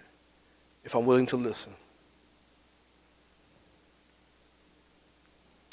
if 0.84 0.94
I'm 0.94 1.04
willing 1.04 1.26
to 1.26 1.36
listen. 1.36 1.74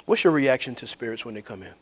What's 0.06 0.26
your 0.26 0.34
reaction 0.34 0.76
to 0.76 0.88
spirits 0.88 1.24
when 1.24 1.36
they 1.36 1.42
come 1.42 1.64
in? 1.64 1.74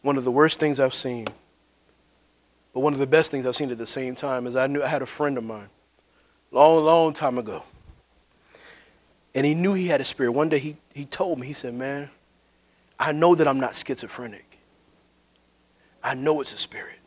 One 0.00 0.16
of 0.16 0.24
the 0.24 0.32
worst 0.32 0.58
things 0.58 0.80
I've 0.80 0.94
seen 0.94 1.28
but 2.72 2.80
one 2.80 2.92
of 2.92 2.98
the 2.98 3.06
best 3.06 3.30
things 3.30 3.46
I've 3.46 3.56
seen 3.56 3.70
at 3.70 3.78
the 3.78 3.86
same 3.86 4.14
time 4.14 4.46
is 4.46 4.56
I 4.56 4.66
knew 4.66 4.82
I 4.82 4.88
had 4.88 5.02
a 5.02 5.06
friend 5.06 5.36
of 5.36 5.44
mine, 5.44 5.68
long, 6.50 6.84
long 6.84 7.12
time 7.12 7.38
ago. 7.38 7.62
And 9.34 9.46
he 9.46 9.54
knew 9.54 9.74
he 9.74 9.86
had 9.86 10.00
a 10.00 10.04
spirit. 10.04 10.32
One 10.32 10.48
day 10.48 10.58
he, 10.58 10.76
he 10.94 11.04
told 11.04 11.38
me, 11.38 11.46
he 11.46 11.52
said, 11.52 11.74
Man, 11.74 12.10
I 12.98 13.12
know 13.12 13.34
that 13.34 13.48
I'm 13.48 13.58
not 13.58 13.74
schizophrenic. 13.74 14.58
I 16.02 16.14
know 16.14 16.40
it's 16.40 16.52
a 16.52 16.58
spirit. 16.58 16.98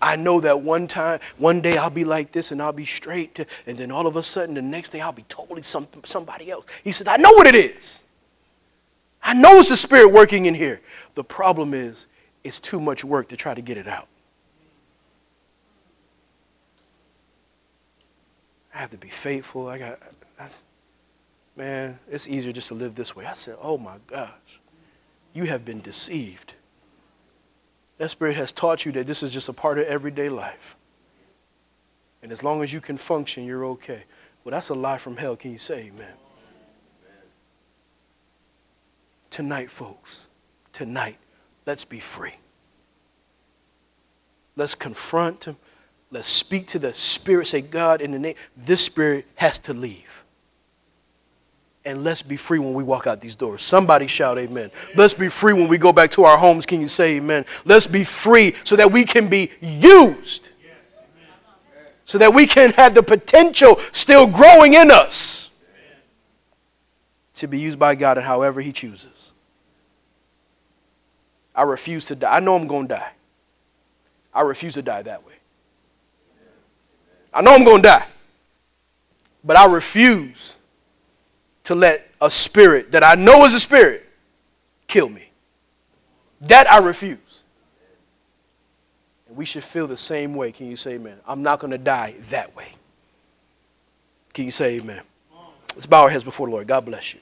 I 0.00 0.16
know 0.16 0.40
that 0.40 0.60
one 0.60 0.86
time, 0.86 1.20
one 1.38 1.60
day 1.60 1.76
I'll 1.76 1.90
be 1.90 2.04
like 2.04 2.32
this 2.32 2.52
and 2.52 2.60
I'll 2.60 2.72
be 2.72 2.84
straight, 2.84 3.44
and 3.66 3.78
then 3.78 3.90
all 3.90 4.06
of 4.06 4.16
a 4.16 4.22
sudden 4.22 4.54
the 4.54 4.62
next 4.62 4.90
day 4.90 5.00
I'll 5.00 5.12
be 5.12 5.24
totally 5.28 5.62
some, 5.62 5.86
somebody 6.04 6.50
else. 6.50 6.66
He 6.84 6.92
said, 6.92 7.08
I 7.08 7.16
know 7.16 7.32
what 7.32 7.46
it 7.46 7.54
is. 7.54 8.02
I 9.22 9.34
know 9.34 9.58
it's 9.58 9.70
the 9.70 9.76
spirit 9.76 10.12
working 10.12 10.46
in 10.46 10.54
here. 10.54 10.80
The 11.14 11.24
problem 11.24 11.74
is, 11.74 12.06
it's 12.46 12.60
too 12.60 12.80
much 12.80 13.04
work 13.04 13.28
to 13.28 13.36
try 13.36 13.54
to 13.54 13.60
get 13.60 13.76
it 13.76 13.88
out. 13.88 14.06
I 18.74 18.78
have 18.78 18.90
to 18.90 18.98
be 18.98 19.08
faithful. 19.08 19.68
I 19.68 19.78
got, 19.78 19.98
I, 20.38 20.48
man, 21.56 21.98
it's 22.10 22.28
easier 22.28 22.52
just 22.52 22.68
to 22.68 22.74
live 22.74 22.94
this 22.94 23.16
way. 23.16 23.26
I 23.26 23.32
said, 23.32 23.56
oh 23.60 23.78
my 23.78 23.96
gosh, 24.06 24.60
you 25.32 25.44
have 25.44 25.64
been 25.64 25.80
deceived. 25.80 26.52
That 27.98 28.10
spirit 28.10 28.36
has 28.36 28.52
taught 28.52 28.84
you 28.84 28.92
that 28.92 29.06
this 29.06 29.22
is 29.22 29.32
just 29.32 29.48
a 29.48 29.52
part 29.52 29.78
of 29.78 29.86
everyday 29.86 30.28
life. 30.28 30.76
And 32.22 32.30
as 32.30 32.44
long 32.44 32.62
as 32.62 32.72
you 32.72 32.80
can 32.80 32.96
function, 32.96 33.44
you're 33.44 33.64
okay. 33.64 34.04
Well, 34.44 34.52
that's 34.52 34.68
a 34.68 34.74
lie 34.74 34.98
from 34.98 35.16
hell. 35.16 35.36
Can 35.36 35.52
you 35.52 35.58
say 35.58 35.86
amen? 35.86 36.14
Tonight, 39.30 39.70
folks, 39.70 40.28
tonight, 40.72 41.18
Let's 41.66 41.84
be 41.84 41.98
free. 41.98 42.34
Let's 44.54 44.74
confront 44.74 45.44
him. 45.44 45.56
Let's 46.10 46.28
speak 46.28 46.68
to 46.68 46.78
the 46.78 46.92
spirit. 46.92 47.48
Say, 47.48 47.60
God, 47.60 48.00
in 48.00 48.12
the 48.12 48.18
name, 48.18 48.36
this 48.56 48.84
spirit 48.84 49.26
has 49.34 49.58
to 49.60 49.74
leave. 49.74 50.24
And 51.84 52.02
let's 52.02 52.22
be 52.22 52.36
free 52.36 52.58
when 52.58 52.74
we 52.74 52.82
walk 52.82 53.06
out 53.06 53.20
these 53.20 53.36
doors. 53.36 53.62
Somebody 53.62 54.06
shout 54.06 54.38
amen. 54.38 54.70
Let's 54.96 55.14
be 55.14 55.28
free 55.28 55.52
when 55.52 55.68
we 55.68 55.78
go 55.78 55.92
back 55.92 56.10
to 56.12 56.24
our 56.24 56.36
homes. 56.36 56.66
Can 56.66 56.80
you 56.80 56.88
say 56.88 57.16
amen? 57.16 57.44
Let's 57.64 57.86
be 57.86 58.02
free 58.02 58.54
so 58.64 58.74
that 58.76 58.90
we 58.90 59.04
can 59.04 59.28
be 59.28 59.50
used. 59.60 60.50
So 62.04 62.18
that 62.18 62.32
we 62.32 62.46
can 62.46 62.70
have 62.72 62.94
the 62.94 63.02
potential 63.02 63.78
still 63.92 64.26
growing 64.26 64.74
in 64.74 64.90
us 64.90 65.54
to 67.34 67.46
be 67.46 67.58
used 67.58 67.78
by 67.78 67.94
God 67.94 68.16
and 68.16 68.26
however 68.26 68.60
He 68.60 68.72
chooses. 68.72 69.25
I 71.56 71.62
refuse 71.62 72.06
to 72.06 72.14
die. 72.14 72.36
I 72.36 72.40
know 72.40 72.54
I'm 72.54 72.66
going 72.66 72.86
to 72.88 72.94
die. 72.94 73.10
I 74.34 74.42
refuse 74.42 74.74
to 74.74 74.82
die 74.82 75.02
that 75.02 75.26
way. 75.26 75.32
I 77.32 77.40
know 77.40 77.54
I'm 77.54 77.64
going 77.64 77.82
to 77.82 77.88
die. 77.88 78.06
But 79.42 79.56
I 79.56 79.64
refuse 79.64 80.54
to 81.64 81.74
let 81.74 82.10
a 82.20 82.30
spirit 82.30 82.92
that 82.92 83.02
I 83.02 83.14
know 83.14 83.44
is 83.44 83.54
a 83.54 83.60
spirit 83.60 84.06
kill 84.86 85.08
me. 85.08 85.30
That 86.42 86.70
I 86.70 86.78
refuse. 86.78 87.40
And 89.28 89.36
we 89.36 89.46
should 89.46 89.64
feel 89.64 89.86
the 89.86 89.96
same 89.96 90.34
way. 90.34 90.52
Can 90.52 90.66
you 90.66 90.76
say 90.76 90.92
amen? 90.92 91.16
I'm 91.26 91.42
not 91.42 91.58
going 91.58 91.70
to 91.70 91.78
die 91.78 92.14
that 92.28 92.54
way. 92.54 92.68
Can 94.34 94.44
you 94.44 94.50
say 94.50 94.78
amen? 94.78 95.00
Let's 95.74 95.86
bow 95.86 96.02
our 96.02 96.10
heads 96.10 96.24
before 96.24 96.46
the 96.46 96.52
Lord. 96.52 96.66
God 96.66 96.84
bless 96.84 97.14
you. 97.14 97.20